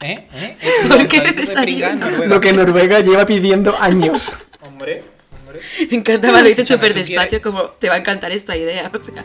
[0.00, 0.28] ¿Eh?
[0.32, 0.56] ¿Eh?
[0.88, 2.26] ¿Por qué Noruega.
[2.26, 4.32] Lo que Noruega lleva pidiendo años.
[4.60, 5.60] Hombre, hombre.
[5.90, 8.90] Me encantaba, lo hice súper ¿tú despacio, como te va a encantar esta idea.
[8.92, 9.24] O sea,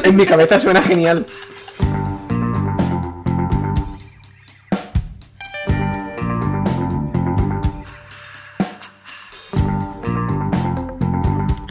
[0.02, 1.26] En mi cabeza suena genial.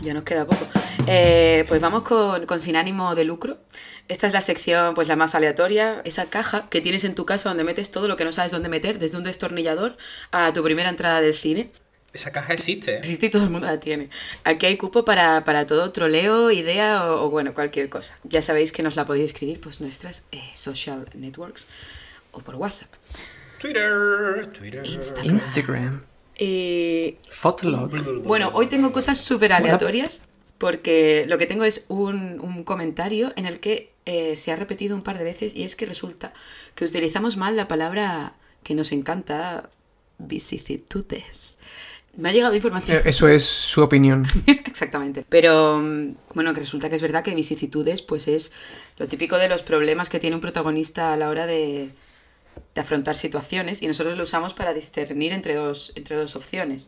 [0.01, 0.82] ya nos queda poco.
[1.07, 3.57] Eh, pues vamos con, con sin ánimo de lucro.
[4.07, 7.49] Esta es la sección, pues la más aleatoria, esa caja que tienes en tu casa
[7.49, 9.97] donde metes todo lo que no sabes dónde meter, desde un destornillador
[10.31, 11.71] a tu primera entrada del cine.
[12.11, 12.95] Esa caja existe.
[12.95, 12.97] ¿eh?
[12.99, 14.09] Existe y todo el mundo la tiene.
[14.43, 18.15] Aquí hay cupo para, para todo troleo, idea o, o, bueno, cualquier cosa.
[18.23, 21.67] Ya sabéis que nos la podéis escribir pues nuestras eh, social networks
[22.31, 22.93] o por WhatsApp.
[23.57, 24.85] Twitter, Twitter.
[24.85, 25.33] Instagram.
[25.33, 26.03] Instagram.
[26.35, 27.89] Eh, Fotolog.
[28.23, 30.23] bueno, hoy tengo cosas súper aleatorias
[30.63, 34.95] porque lo que tengo es un, un comentario en el que eh, se ha repetido
[34.95, 36.31] un par de veces y es que resulta
[36.73, 39.69] que utilizamos mal la palabra que nos encanta,
[40.19, 41.57] vicisitudes.
[42.15, 42.99] Me ha llegado información.
[42.99, 44.25] Eh, Eso es su opinión.
[44.47, 45.25] Exactamente.
[45.27, 48.53] Pero mm, bueno, que resulta que es verdad que vicisitudes, pues es
[48.95, 51.89] lo típico de los problemas que tiene un protagonista a la hora de,
[52.73, 56.87] de afrontar situaciones y nosotros lo usamos para discernir entre dos, entre dos opciones.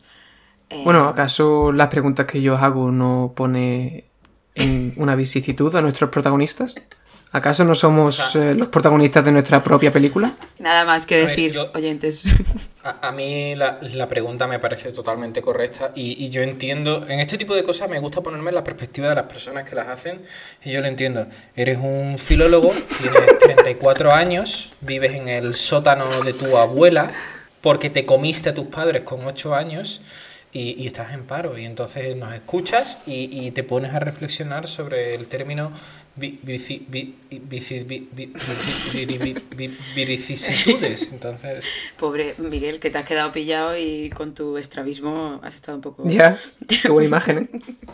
[0.70, 4.06] Eh, Bueno, ¿acaso las preguntas que yo hago no pone
[4.56, 6.76] en una vicisitud a nuestros protagonistas?
[7.32, 10.34] ¿Acaso no somos eh, los protagonistas de nuestra propia película?
[10.58, 12.24] Nada más que A ver, decir, yo- oyentes.
[12.84, 17.20] A, a mí la, la pregunta me parece totalmente correcta y, y yo entiendo, en
[17.20, 19.88] este tipo de cosas me gusta ponerme en la perspectiva de las personas que las
[19.90, 20.22] hacen
[20.64, 21.28] y yo lo entiendo.
[21.58, 27.12] Eres un filólogo, tienes 34 años, vives en el sótano de tu abuela
[27.60, 30.02] porque te comiste a tus padres con 8 años
[30.56, 34.68] y, y estás en paro y entonces nos escuchas y, y te pones a reflexionar
[34.68, 35.72] sobre el término
[36.16, 41.10] vi- vici- vi- vici- vi- vi- vici- vi- vi- vi- vicisitudes.
[41.12, 41.66] Entonces,
[42.00, 46.04] Pobre Miguel, que te has quedado pillado y con tu estrabismo has estado un poco...
[46.06, 46.40] Ya,
[46.82, 47.60] qué buena imagen, ¿eh?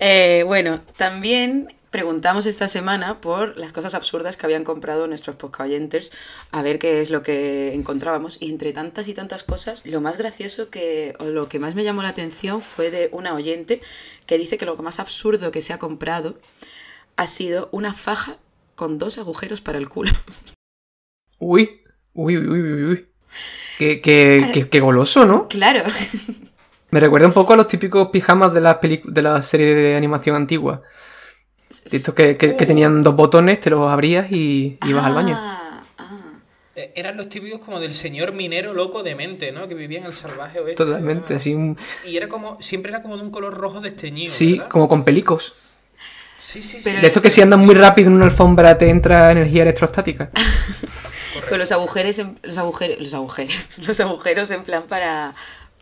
[0.00, 5.70] Eh, bueno, también preguntamos esta semana por las cosas absurdas que habían comprado nuestros podcast
[6.50, 8.36] a ver qué es lo que encontrábamos.
[8.40, 11.84] Y entre tantas y tantas cosas, lo más gracioso que, o lo que más me
[11.84, 13.80] llamó la atención fue de una oyente
[14.26, 16.34] que dice que lo más absurdo que se ha comprado
[17.14, 18.38] ha sido una faja
[18.74, 20.10] con dos agujeros para el culo.
[21.38, 21.80] Uy,
[22.12, 23.08] uy, uy, uy, uy, uy.
[23.78, 25.46] Qué, qué, qué- qué goloso, ¿no?
[25.46, 25.84] Claro,
[26.90, 29.96] Me recuerda un poco a los típicos pijamas de la, pelicu- de la serie de
[29.96, 30.82] animación antigua.
[31.90, 35.36] Estos que, que- que tenían dos botones, te los abrías y ibas al baño.
[35.38, 36.18] Ah, ah.
[36.76, 39.68] eh, eran los típicos como del señor minero loco de mente, ¿no?
[39.68, 40.84] Que vivía en el salvaje oeste.
[40.84, 41.76] Totalmente, así un...
[42.06, 44.32] Y era como, siempre era como de un color rojo desteñido.
[44.32, 44.68] Sí, ¿verdad?
[44.70, 45.54] como con pelicos.
[46.38, 46.90] Sí, sí, sí.
[46.90, 50.30] De estos que si andan muy rápido en una alfombra te entra energía electrostática.
[51.48, 53.54] Con los agujeros, en- los agujeros, los agujeros,
[53.86, 55.34] los agujeros en plan para,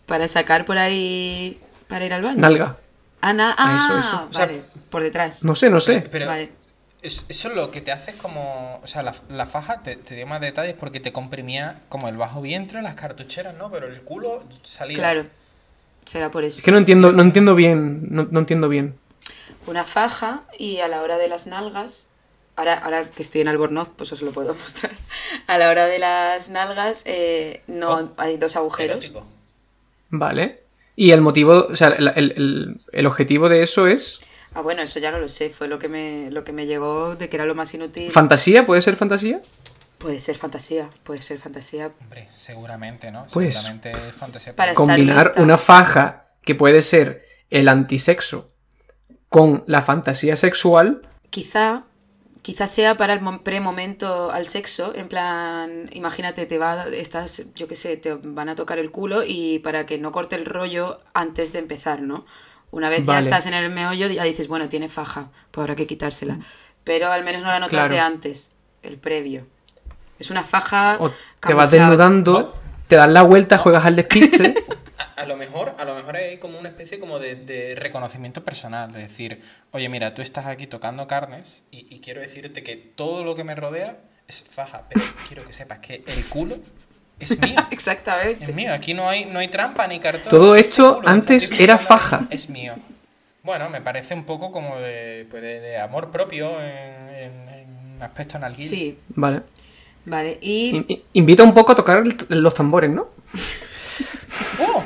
[0.07, 2.38] para sacar por ahí, para ir al baño.
[2.40, 2.78] Nalga.
[3.23, 4.27] Ah, na- Ah, eso, eso.
[4.29, 5.43] O sea, vale, por detrás.
[5.45, 6.01] No sé, no sé.
[6.11, 6.51] Pero Vale.
[7.03, 8.79] es- eso es lo que te hace es como.
[8.83, 12.16] O sea, la, la faja te, te dio más detalles porque te comprimía como el
[12.16, 13.70] bajo vientre, las cartucheras, ¿no?
[13.70, 14.99] Pero el culo salía.
[14.99, 15.27] Claro,
[16.05, 16.59] será por eso.
[16.59, 18.99] Es que no entiendo, no entiendo bien, no, no entiendo bien.
[19.66, 22.09] Una faja y a la hora de las nalgas,
[22.57, 24.91] ahora, ahora que estoy en Albornoz, pues os lo puedo mostrar.
[25.47, 28.97] A la hora de las nalgas eh, no Oh, hay dos agujeros.
[28.97, 29.25] Erótico.
[30.11, 30.62] Vale.
[30.97, 34.18] Y el motivo, o sea, el, el- el- el objetivo de eso es...
[34.55, 37.16] Ah, bueno, eso ya no lo sé, fue lo que me, lo que me llegó
[37.16, 38.11] de que era lo más inútil.
[38.11, 38.66] ¿Fantasía?
[38.66, 39.40] ¿Puede ser fantasía?
[39.99, 41.93] puede ser fantasía, puede ser fantasía.
[42.01, 43.24] Hombre, seguramente, ¿no?
[43.32, 44.57] Pues- Seguramente es fantasía.
[44.57, 45.40] Para Combinar lista.
[45.40, 48.51] una faja que puede ser el antisexo
[49.28, 51.03] con la fantasía sexual.
[51.30, 51.84] Quizá,
[52.43, 57.68] quizá sea para el mom- pre-momento al sexo, en plan, imagínate, te va, estás, yo
[57.68, 61.01] qué sé, te van a tocar el culo y para que no corte el rollo
[61.14, 62.26] antes de empezar, ¿no?
[62.70, 63.20] Una vez Vale.
[63.20, 66.38] ya estás en el meollo, ya dices, bueno, tiene faja, pues habrá que quitársela.
[66.84, 67.93] Pero al menos no la notas Claro.
[67.95, 68.51] de antes,
[68.82, 69.47] el previo.
[70.18, 70.97] Es una faja.
[70.99, 72.57] O te vas desnudando,
[72.88, 74.55] te das la vuelta, juegas al despiste.
[75.17, 78.93] A, lo mejor, a lo mejor hay como una especie como de, de reconocimiento personal,
[78.93, 79.41] de decir,
[79.73, 83.45] oye, mira, tú estás aquí tocando carnes y, y quiero decirte que todo lo que
[83.45, 83.99] me rodea
[84.29, 86.57] es faja, pero quiero que sepas que el culo
[87.19, 87.57] es mío.
[87.71, 88.45] Exactamente.
[88.45, 90.31] Es mío, aquí no hay, no hay trampa ni cartón.
[90.31, 92.27] Todo esto culo, antes era faja.
[92.31, 92.75] Es mío.
[93.43, 98.03] Bueno, me parece un poco como de, pues de, de amor propio en, en, en
[98.03, 98.69] aspecto analguil.
[98.69, 99.43] Sí, Vale.
[100.05, 100.39] vale.
[100.41, 103.09] Y In- in- invita un poco a tocar los tambores, ¿no?
[104.61, 104.85] ¡Oh!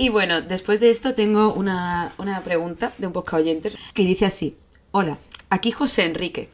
[0.00, 4.26] Y bueno, después de esto tengo una, una pregunta de un podcast oyente que dice
[4.26, 4.56] así.
[4.92, 5.18] Hola,
[5.50, 6.48] aquí José Enrique,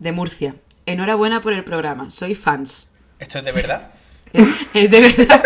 [0.00, 0.56] de Murcia.
[0.86, 2.90] Enhorabuena por el programa, soy fans.
[3.20, 3.92] ¿Esto es de verdad?
[4.74, 5.42] Es de verdad,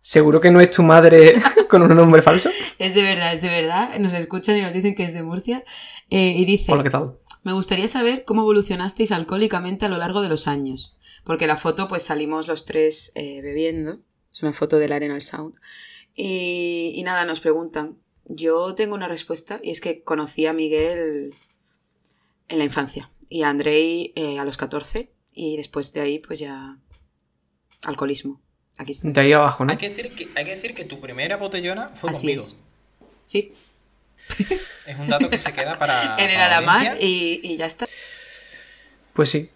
[0.00, 1.34] ¿Seguro que no es tu madre
[1.68, 2.48] con un nombre falso?
[2.78, 3.98] es de verdad, es de verdad.
[3.98, 5.62] Nos escuchan y nos dicen que es de Murcia.
[6.08, 7.18] Eh, y dice, Hola, ¿qué tal?
[7.42, 10.96] me gustaría saber cómo evolucionasteis alcohólicamente a lo largo de los años.
[11.24, 13.98] Porque la foto, pues salimos los tres eh, bebiendo.
[14.32, 15.54] Es una foto del Arenal Sound.
[16.20, 17.96] Y, y nada, nos preguntan.
[18.24, 21.32] Yo tengo una respuesta y es que conocí a Miguel
[22.48, 26.40] en la infancia y a Andrei eh, a los 14 y después de ahí pues
[26.40, 26.76] ya
[27.82, 28.40] alcoholismo.
[28.78, 29.12] Aquí estoy.
[29.12, 29.70] De ahí abajo, ¿no?
[29.70, 32.42] Hay que, decir que, hay que decir que tu primera botellona fue Así conmigo.
[32.42, 32.58] es.
[33.24, 33.54] Sí,
[34.86, 36.16] Es un dato que se queda para.
[36.18, 37.88] en el Alamar y ya está.
[39.14, 39.50] Pues sí.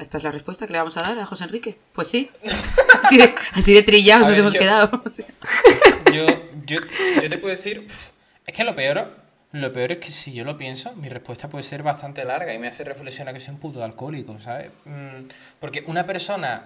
[0.00, 1.78] Esta es la respuesta que le vamos a dar a José Enrique.
[1.92, 2.30] Pues sí.
[3.02, 5.02] Así de, así de trillados A nos ver, hemos yo- quedado.
[6.12, 6.26] Yo,
[6.66, 6.78] yo,
[7.22, 7.86] yo te puedo decir.
[8.46, 9.14] es que lo peor,
[9.52, 12.58] lo peor es que si yo lo pienso, mi respuesta puede ser bastante larga y
[12.58, 14.70] me hace reflexionar que soy un puto alcohólico, ¿sabes?
[14.86, 15.26] Mm,
[15.60, 16.64] Porque una persona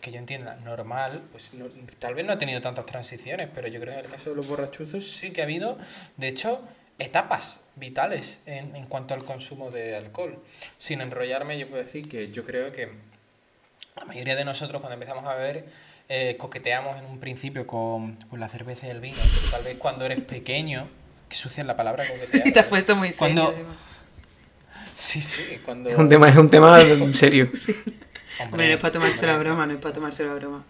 [0.00, 1.66] que yo entienda normal, pues no-
[1.98, 4.36] tal vez no ha tenido tantas transiciones, pero yo creo que en el caso de
[4.36, 5.78] los borrachuzos sí que ha habido,
[6.16, 6.60] de hecho,
[7.00, 10.38] etapas vitales en, en cuanto al consumo de alcohol.
[10.78, 12.90] Sin enrollarme, yo puedo decir que yo creo que
[13.96, 15.66] la mayoría de nosotros cuando empezamos a beber
[16.12, 19.16] eh, coqueteamos en un principio con pues, la cerveza y el vino.
[19.52, 20.88] Tal vez cuando eres pequeño,
[21.28, 22.46] que sucia es la palabra coquetear.
[22.48, 23.44] Y te has puesto muy serio.
[23.44, 23.64] Cuando-.
[24.96, 25.88] Sí, sí, cuando...
[25.88, 26.78] Es un tema, es un tema
[27.14, 27.48] serio.
[28.40, 30.64] Hombre, no es para tomarse la broma, no es para tomarse la broma.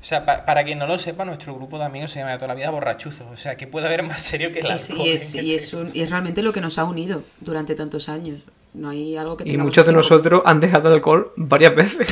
[0.00, 2.38] O sea, pa- para quien no lo sepa, nuestro grupo de amigos se llama de
[2.38, 3.26] toda la vida borrachuzos.
[3.30, 5.06] O sea, ¿qué puede haber más serio que el Y es, alcohol?
[5.06, 8.08] y, es, y, es un- y es realmente lo que nos ha unido durante tantos
[8.08, 8.40] años.
[8.72, 12.08] No hay algo que Y muchos de nosotros han dejado el alcohol varias veces.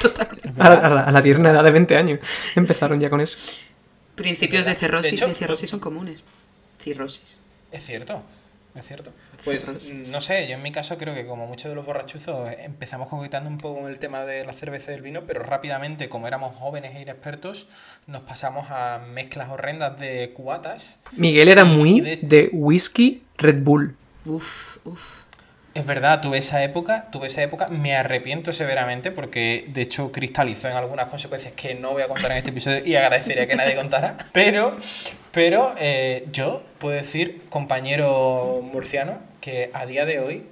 [0.00, 0.40] Totalmente.
[0.60, 2.20] A la, a la- a la tierna edad de 20 años.
[2.56, 3.36] Empezaron ya con eso.
[4.14, 6.20] Principios de De cirrosis, hecho, de cirrosis son comunes.
[6.82, 7.38] Cirrosis.
[7.72, 8.22] Es cierto,
[8.74, 9.12] es cierto.
[9.44, 13.08] Pues no sé, yo en mi caso creo que como muchos de los borrachuzos empezamos
[13.08, 16.26] coquetando un poco con el tema de la cerveza y del vino, pero rápidamente, como
[16.28, 17.66] éramos jóvenes e inexpertos,
[18.06, 20.98] nos pasamos a mezclas horrendas de cubatas.
[21.16, 23.96] Miguel era muy de- de whisky Red Bull.
[24.24, 25.19] Uf, uf.
[25.80, 30.68] Es verdad, tuve esa época, tuve esa época, me arrepiento severamente porque de hecho cristalizó
[30.68, 33.76] en algunas consecuencias que no voy a contar en este episodio y agradecería que nadie
[33.76, 34.18] contara.
[34.34, 34.76] Pero,
[35.32, 40.44] pero eh, yo puedo decir, compañero murciano, que a día de hoy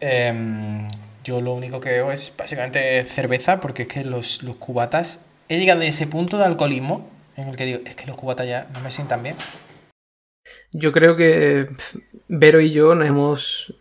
[0.00, 0.90] em,
[1.24, 5.56] yo lo único que veo es básicamente cerveza porque es que los, los cubatas, he
[5.58, 7.08] llegado a ese punto de alcoholismo
[7.38, 9.36] en el que digo, es que los cubatas ya no me sientan bien.
[10.72, 13.72] Yo creo que pf, Vero y yo nos hemos-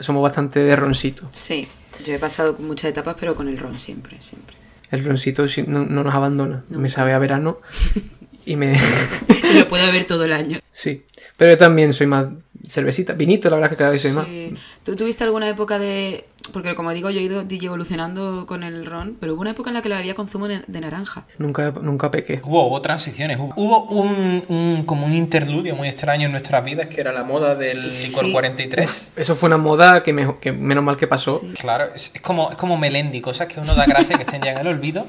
[0.00, 1.28] somos bastante de roncito.
[1.32, 1.68] Sí,
[2.06, 4.56] yo he pasado con muchas etapas, pero con el ron siempre, siempre.
[4.90, 6.64] El roncito no, no nos abandona.
[6.68, 6.88] Me Nunca.
[6.88, 7.60] sabe a verano
[8.46, 8.78] y me...
[9.50, 10.58] Y lo puedo ver todo el año.
[10.72, 11.04] sí.
[11.36, 12.26] Pero yo también soy más
[12.70, 13.12] cervecita.
[13.14, 14.26] Vinito, la verdad es que cada vez soy más.
[14.26, 14.54] Sí.
[14.84, 16.24] ¿Tú tuviste alguna época de...?
[16.52, 19.74] Porque como digo, yo he ido evolucionando con el ron, pero hubo una época en
[19.74, 21.24] la que lo bebía con zumo de, de naranja.
[21.38, 22.40] Nunca, nunca pequé.
[22.42, 26.88] Hubo, hubo transiciones, hubo, hubo un, un- como un interludio muy extraño en nuestras vidas
[26.88, 28.08] que era la moda del Sí.
[28.08, 29.12] licor 43.
[29.16, 31.40] Eso fue una moda que, me- que menos mal que pasó.
[31.40, 31.52] Sí.
[31.60, 34.52] Claro, es, es como, es como Melendi, cosas que uno da gracia que estén ya
[34.52, 35.06] en el olvido.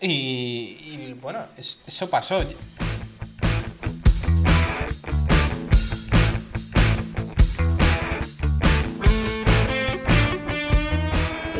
[0.00, 2.40] Y, y, bueno, es- eso pasó.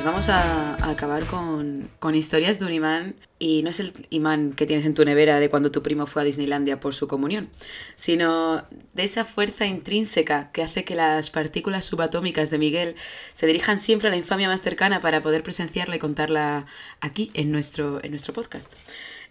[0.02, 3.14] Pues vamos a, acabar con, con historias de un imán.
[3.38, 6.22] Y no es el imán que tienes en tu nevera de cuando tu primo fue
[6.22, 7.50] a Disneylandia por su comunión,
[7.94, 12.96] sino de esa fuerza intrínseca que hace que las partículas subatómicas de Miguel
[13.32, 16.66] se dirijan siempre a la infamia más cercana para poder presenciarla y contarla
[17.00, 18.72] aquí en nuestro, en nuestro podcast.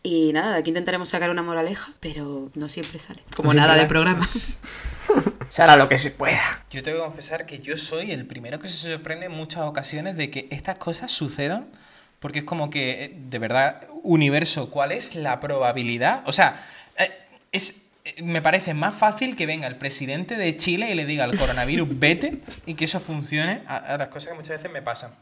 [0.03, 3.21] Y nada, de aquí intentaremos sacar una moraleja, pero no siempre sale.
[3.35, 3.85] Como No nada hay.
[3.87, 4.25] programa.
[5.49, 6.41] Se hará lo que se pueda.
[6.71, 10.15] Yo tengo que confesar que yo soy el primero que se sorprende en muchas ocasiones
[10.15, 11.67] de que estas cosas sucedan.
[12.19, 16.21] Porque es como que, eh, de verdad, universo, ¿cuál es la probabilidad?
[16.27, 16.63] O sea,
[16.99, 17.11] eh,
[17.51, 21.23] es, eh, me parece más fácil que venga el presidente de Chile y le diga
[21.23, 24.81] al coronavirus vete y que eso funcione a, a las cosas que muchas veces me
[24.83, 25.13] pasan.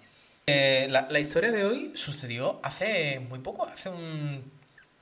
[0.46, 4.59] Eh, la, la historia de hoy sucedió hace muy poco, hace un-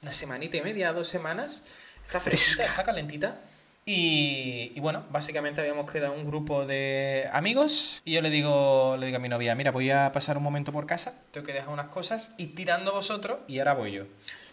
[0.08, 1.66] una semanita y media, dos semanas.
[2.06, 2.64] Está Fresca.
[2.64, 3.42] está calentita.
[3.86, 9.06] Y, y bueno, básicamente habíamos quedado un grupo de amigos y yo le digo, le
[9.08, 11.70] digo a mi novia, mira, voy a pasar un momento por casa, tengo que dejar
[11.70, 14.04] unas cosas y tirando vosotros y ahora voy yo.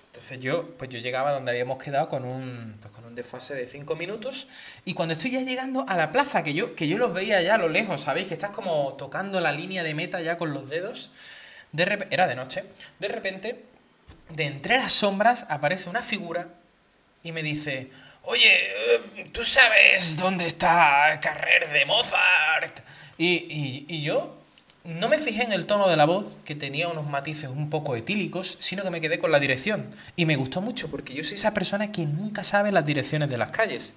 [0.07, 3.67] Entonces yo, pues yo llegaba donde habíamos quedado con un, pues con un desfase de
[3.67, 4.49] 5 minutos
[4.85, 7.57] y cuando estoy ya llegando a la plaza, que yo, que yo los veía ya
[7.57, 8.29] a lo lejos, ¿sabéis?
[8.29, 11.11] Que estás como tocando la línea de meta ya con los dedos,
[11.73, 12.65] de era de noche,
[13.01, 13.65] de repente,
[14.31, 16.49] de entre las sombras aparece una figura
[17.23, 17.91] y me dice,
[18.23, 22.81] oye, eh, ¿tú sabes dónde está Carrer de Mozart?
[23.19, 24.37] Y, y- y yo
[24.85, 27.97] no me fijé en el tono de la voz, que tenía unos matices un poco
[27.97, 29.91] etílicos, sino que me quedé con la dirección.
[30.17, 33.39] Y me gustó mucho, porque yo soy esa persona que nunca sabe las direcciones de
[33.39, 33.95] las calles.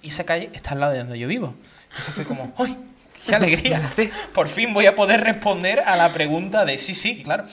[0.00, 1.54] Y esa calle está al lado de donde yo vivo.
[1.90, 2.78] Entonces fue como, ¡ay!
[3.26, 3.90] ¡Qué alegría!
[4.34, 7.44] Por fin voy a poder responder a la pregunta de sí, sí, claro.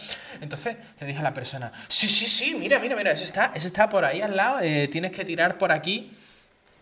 [0.41, 3.67] Entonces le dije a la persona, sí, sí, sí, mira, mira, mira, eso está, eso
[3.67, 6.11] está por ahí al lado, eh, tienes que tirar por aquí.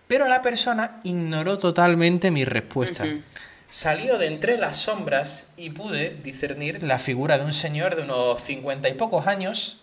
[0.07, 3.03] Pero la persona ignoró totalmente mi respuesta.
[3.67, 8.39] Salió de entre las sombras y pude discernir la figura de un señor de unos
[8.39, 9.79] cincuenta y pocos años,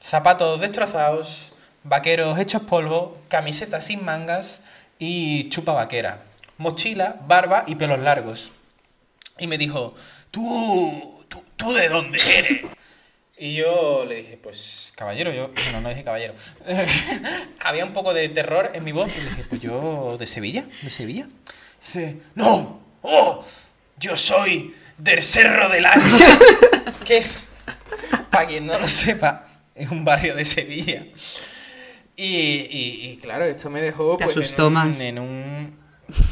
[0.00, 1.52] zapatos destrozados,
[1.84, 4.62] vaqueros hechos polvo, camiseta sin mangas
[4.98, 6.22] y chupa vaquera,
[6.60, 8.52] mochila, barba y pelos largos.
[9.38, 9.94] Y me dijo,
[10.30, 12.60] ¿tú, tú, tú de dónde eres?
[13.38, 16.34] Y yo le dije, pues caballero, yo, bueno, no dije caballero.
[17.64, 20.66] Había un poco de terror en mi voz y le dije, pues yo de Sevilla,
[20.82, 21.26] de Sevilla.
[21.82, 23.42] Dice, no, oh,
[23.98, 26.38] yo soy del Cerro del Águila.
[27.06, 27.24] que,
[28.30, 31.06] para quien no lo sepa, es un barrio de Sevilla.
[32.16, 35.00] Y, y- y, claro, esto me dejó Te pues, en asustó un- más.
[35.00, 35.79] en un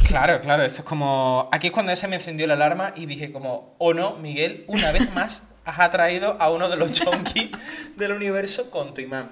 [0.07, 1.49] Claro, claro, esto es como...
[1.53, 4.93] Aquí es cuando se me encendió la alarma y dije como, o no, Miguel, una
[4.93, 9.31] vez más has atraído a uno de los junkies del universo con tu imán.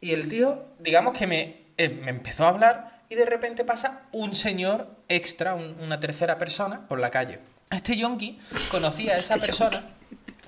[0.00, 4.02] Y el tío, digamos que me, eh, me empezó a hablar y de repente pasa
[4.12, 7.40] un señor extra, un- una tercera persona, por la calle.
[7.70, 8.38] Este yonki
[8.70, 9.84] conocía a esa Este persona,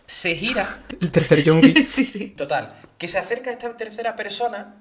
[0.07, 0.67] se gira
[1.01, 1.85] El tercer yonki.
[1.85, 2.29] sí, sí.
[2.37, 4.77] Total, que se acerca a esta tercera persona,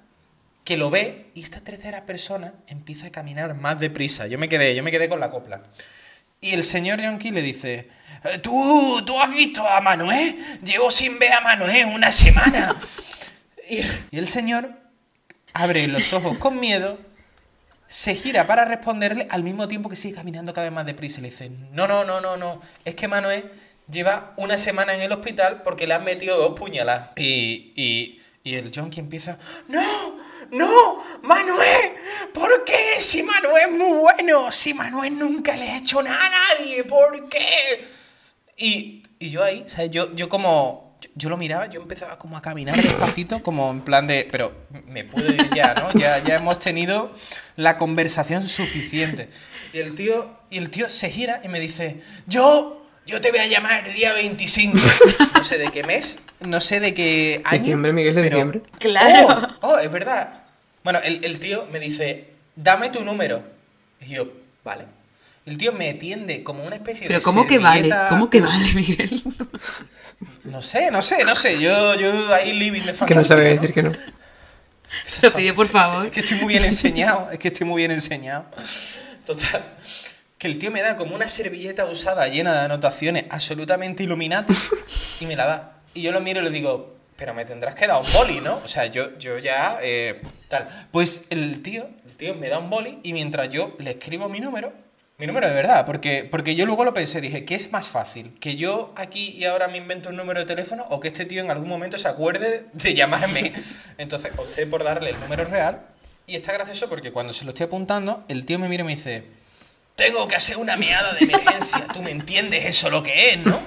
[0.64, 4.28] que lo ve, y esta tercera persona empieza a caminar más deprisa.
[4.28, 5.64] Yo me quedé, yo me quedé con la copla.
[6.42, 7.90] Y el señor Yonki le dice,
[8.24, 10.36] "Eh, ¿Tú, ¿tú has visto a Manuel?
[10.64, 12.76] Llevo sin ver a Manuel una semana.
[13.70, 13.82] y,
[14.16, 14.72] el señor
[15.54, 17.00] abre los ojos con miedo
[17.88, 21.20] se gira para responderle al mismo tiempo que sigue caminando cada vez más deprisa.
[21.20, 22.62] Y le dice, no, no, no, no, no.
[22.86, 23.52] Es que Manuel
[23.90, 27.10] lleva una semana en el hospital porque le han metido dos puñaladas.
[27.18, 30.18] Y, y, y el Jonky empieza, no,
[30.52, 31.92] no, Manuel,
[32.34, 33.00] ¿por qué?
[33.00, 37.30] Si Manuel es muy bueno, si Manuel nunca le ha hecho nada a nadie, ¿por
[37.30, 37.88] qué?
[38.58, 39.92] Y, y yo ahí, ¿sabes?
[39.92, 44.08] Yo, yo como, yo, lo miraba, yo empezaba como a caminar despacito, como en plan
[44.08, 44.54] de, pero
[44.86, 45.92] me puedo ir ya, ¿no?
[45.94, 47.14] Ya, ya hemos tenido
[47.56, 49.30] la conversación suficiente.
[49.74, 52.79] Y el tío, y el tío se gira y me dice, yo,
[53.10, 54.78] yo te voy a llamar el día 25.
[55.36, 57.60] No sé de qué mes, no sé de qué año.
[57.62, 58.62] Diciembre, Miguel, de pero- diciembre.
[58.78, 59.56] Claro.
[59.62, 60.44] Oh, oh, es verdad.
[60.84, 63.44] Bueno, el, el tío me dice, dame tu número.
[64.02, 64.28] Y yo,
[64.64, 64.86] vale.
[65.46, 67.90] El tío me tiende como una especie Pero de ¿cómo que vale?
[68.10, 69.24] ¿Cómo que vale, Miguel?
[70.44, 71.60] No sé, no sé, no sé.
[71.60, 73.92] Yo, yo ahí living de Que no sabe fantasía, decir que no.
[75.24, 76.06] Lo pidió por favor.
[76.08, 78.46] Es que estoy muy bien enseñado, es que estoy muy bien enseñado.
[79.26, 79.76] Total.
[80.40, 84.54] Que el tío me da como una servilleta usada llena de anotaciones absolutamente iluminati
[85.20, 85.82] y me la da.
[85.94, 88.56] Y yo lo miro y le digo, pero me tendrás que dar un boli, ¿no?
[88.64, 89.78] O sea, yo, yo ya...
[89.84, 90.68] eh, tal.
[90.92, 94.40] Pues el tío, el tío me da un boli y mientras yo le escribo mi
[94.40, 94.72] número,
[95.18, 98.38] mi número de verdad, porque, porque yo luego lo pensé, dije, ¿qué es más fácil?
[98.40, 101.44] ¿Que yo aquí y ahora me invento un número de teléfono o que este tío
[101.44, 103.52] en algún momento se acuerde de llamarme?
[103.98, 105.82] Entonces opté por darle el número real
[106.26, 108.96] y está gracioso porque cuando se lo estoy apuntando, el tío me mira y me
[108.96, 109.26] dice,
[110.00, 113.60] tengo que hacer una meada de emergencia, tú me entiendes eso lo que es, ¿no?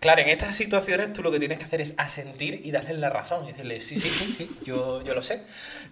[0.00, 3.10] Claro, en estas situaciones tú lo que tienes que hacer es asentir y darle la
[3.10, 5.42] razón y decirle, sí, sí, sí, sí, yo, yo lo sé.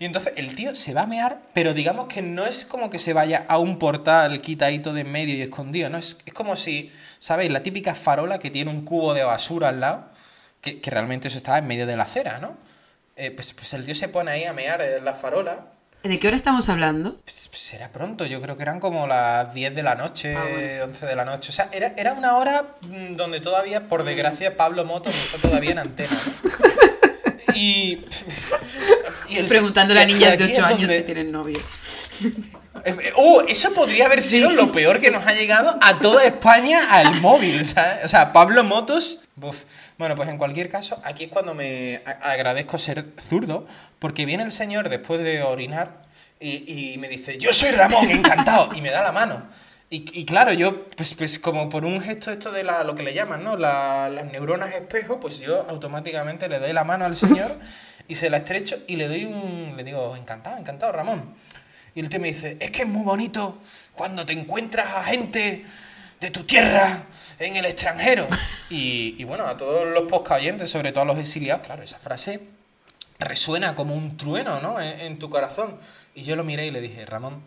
[0.00, 2.98] Y entonces el tío se va a mear, pero digamos que no es como que
[2.98, 5.98] se vaya a un portal quitadito de en medio y escondido, ¿no?
[5.98, 7.52] Es, es como si, ¿sabéis?
[7.52, 10.10] La típica farola que tiene un cubo de basura al lado,
[10.62, 12.56] que, que realmente eso está en medio de la acera, ¿no?
[13.14, 15.77] Eh, pues, pues el tío se pone ahí a mear en la farola.
[16.02, 17.16] ¿De qué hora estamos hablando?
[17.24, 20.44] Pues, pues será pronto, yo creo que eran como las 10 de la noche, Ah,
[20.50, 20.84] bueno.
[20.84, 21.50] 11 de la noche.
[21.50, 25.38] O sea, era, era una hora mm, donde todavía, por desgracia, Pablo Moto no está
[25.48, 26.10] todavía en antena.
[26.44, 26.50] ¿no?
[27.54, 28.04] Y,
[29.30, 31.58] y el- Preguntándole a niñas de aquí 8 es años donde- si tienen novio.
[33.16, 37.20] Uh, eso podría haber sido lo peor que nos ha llegado a toda España al
[37.20, 38.04] móvil, ¿sabes?
[38.04, 39.20] O sea, Pablo Motos.
[39.40, 39.64] uf.
[39.98, 43.66] Bueno, pues en cualquier caso, aquí es cuando me agradezco ser zurdo,
[43.98, 46.02] porque viene el señor después de orinar
[46.40, 49.46] y, y me dice, yo soy Ramón, encantado, y me da la mano.
[49.90, 53.02] Y, y claro, yo, pues, pues como por un gesto esto de la, lo que
[53.02, 53.56] le llaman, ¿no?
[53.56, 57.56] La- las neuronas espejo, pues yo automáticamente le doy la mano al señor
[58.06, 59.74] y se la estrecho y le doy un...
[59.76, 61.34] Le digo, encantado, encantado, Ramón.
[61.98, 63.58] Y el tío me dice, es que es muy bonito
[63.92, 65.64] cuando te encuentras a gente
[66.20, 67.06] de tu tierra
[67.40, 68.28] en el extranjero.
[68.70, 71.98] Y, y bueno, a todos los podcast oyentes, sobre todo a los exiliados, claro, esa
[71.98, 72.40] frase
[73.18, 74.80] resuena como un trueno, ¿no?
[74.80, 75.76] En, en tu corazón.
[76.14, 77.42] Y yo lo miré y le dije, Ramón,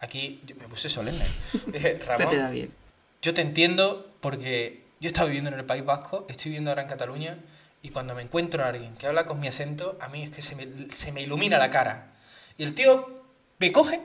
[0.00, 1.24] aquí yo me puse solemne.
[1.68, 2.74] Dije, Se te da Ramón, bien.
[3.22, 6.88] yo te entiendo porque yo estaba viviendo en el País Vasco, estoy viviendo ahora en
[6.88, 7.38] Cataluña,
[7.80, 10.42] y cuando me encuentro a alguien que habla con mi acento, a mí es que
[10.42, 12.12] se me, se me ilumina la cara.
[12.58, 13.17] Y el tío
[13.58, 14.00] me coge,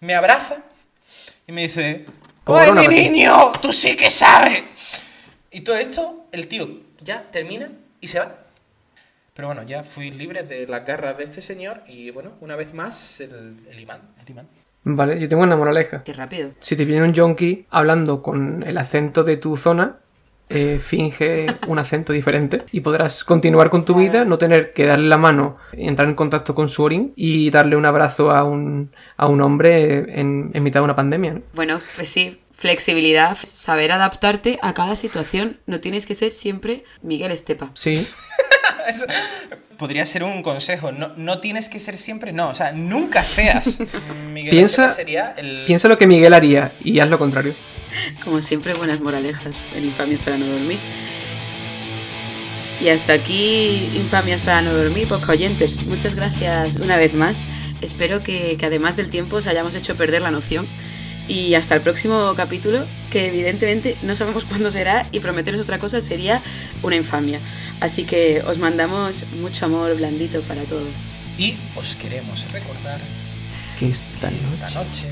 [0.00, 0.62] me abraza
[1.46, 3.10] y me dice, ¡Ay, Corona mi para ti".
[3.10, 3.52] niño!
[3.60, 4.64] ¡Tú sí que sabes!
[5.50, 6.68] Y todo esto, el tío
[7.00, 7.70] ya termina
[8.00, 8.38] y se va.
[9.34, 12.72] Pero bueno, ya fui libre de las garras de este señor y bueno, una vez
[12.72, 14.00] más, el, el imán.
[14.22, 14.48] El imán.
[14.84, 16.04] Vale, yo tengo una moraleja.
[16.04, 16.52] Qué rápido.
[16.60, 19.98] Si te viene un yonki hablando con el acento de tu zona,
[20.48, 25.08] eh, finge un acento diferente y podrás continuar con tu vida, no tener que darle
[25.08, 29.26] la mano, entrar en contacto con su orín y darle un abrazo a un, a
[29.26, 31.34] un hombre en, en mitad de una pandemia.
[31.34, 31.42] ¿no?
[31.54, 35.58] Bueno, pues sí, flexibilidad, saber adaptarte a cada situación.
[35.66, 37.70] No tienes que ser siempre Miguel Estepa.
[37.74, 37.96] Sí,
[39.78, 40.90] Podría ser un consejo.
[40.90, 43.78] No, no tienes que ser siempre, no, o sea, nunca seas.
[44.32, 45.64] Miguel Piensa- Estepa sería el.
[45.66, 47.54] piensa lo que Miguel haría y haz lo contrario.
[48.24, 50.78] Como siempre, buenas moralejas en Infamias para no dormir.
[52.80, 55.86] Y hasta aquí, Infamias para no dormir, poca oyentes.
[55.86, 57.46] Muchas gracias una vez más.
[57.80, 60.66] Espero que, que además del tiempo os hayamos hecho perder la noción.
[61.28, 66.00] Y hasta el próximo capítulo, que evidentemente no sabemos cuándo será y prometeros otra cosa
[66.00, 66.42] sería
[66.82, 67.40] una infamia.
[67.80, 71.12] Así que os mandamos mucho amor blandito para todos.
[71.38, 73.00] Y os queremos recordar
[73.78, 75.08] Que esta que esta noche noche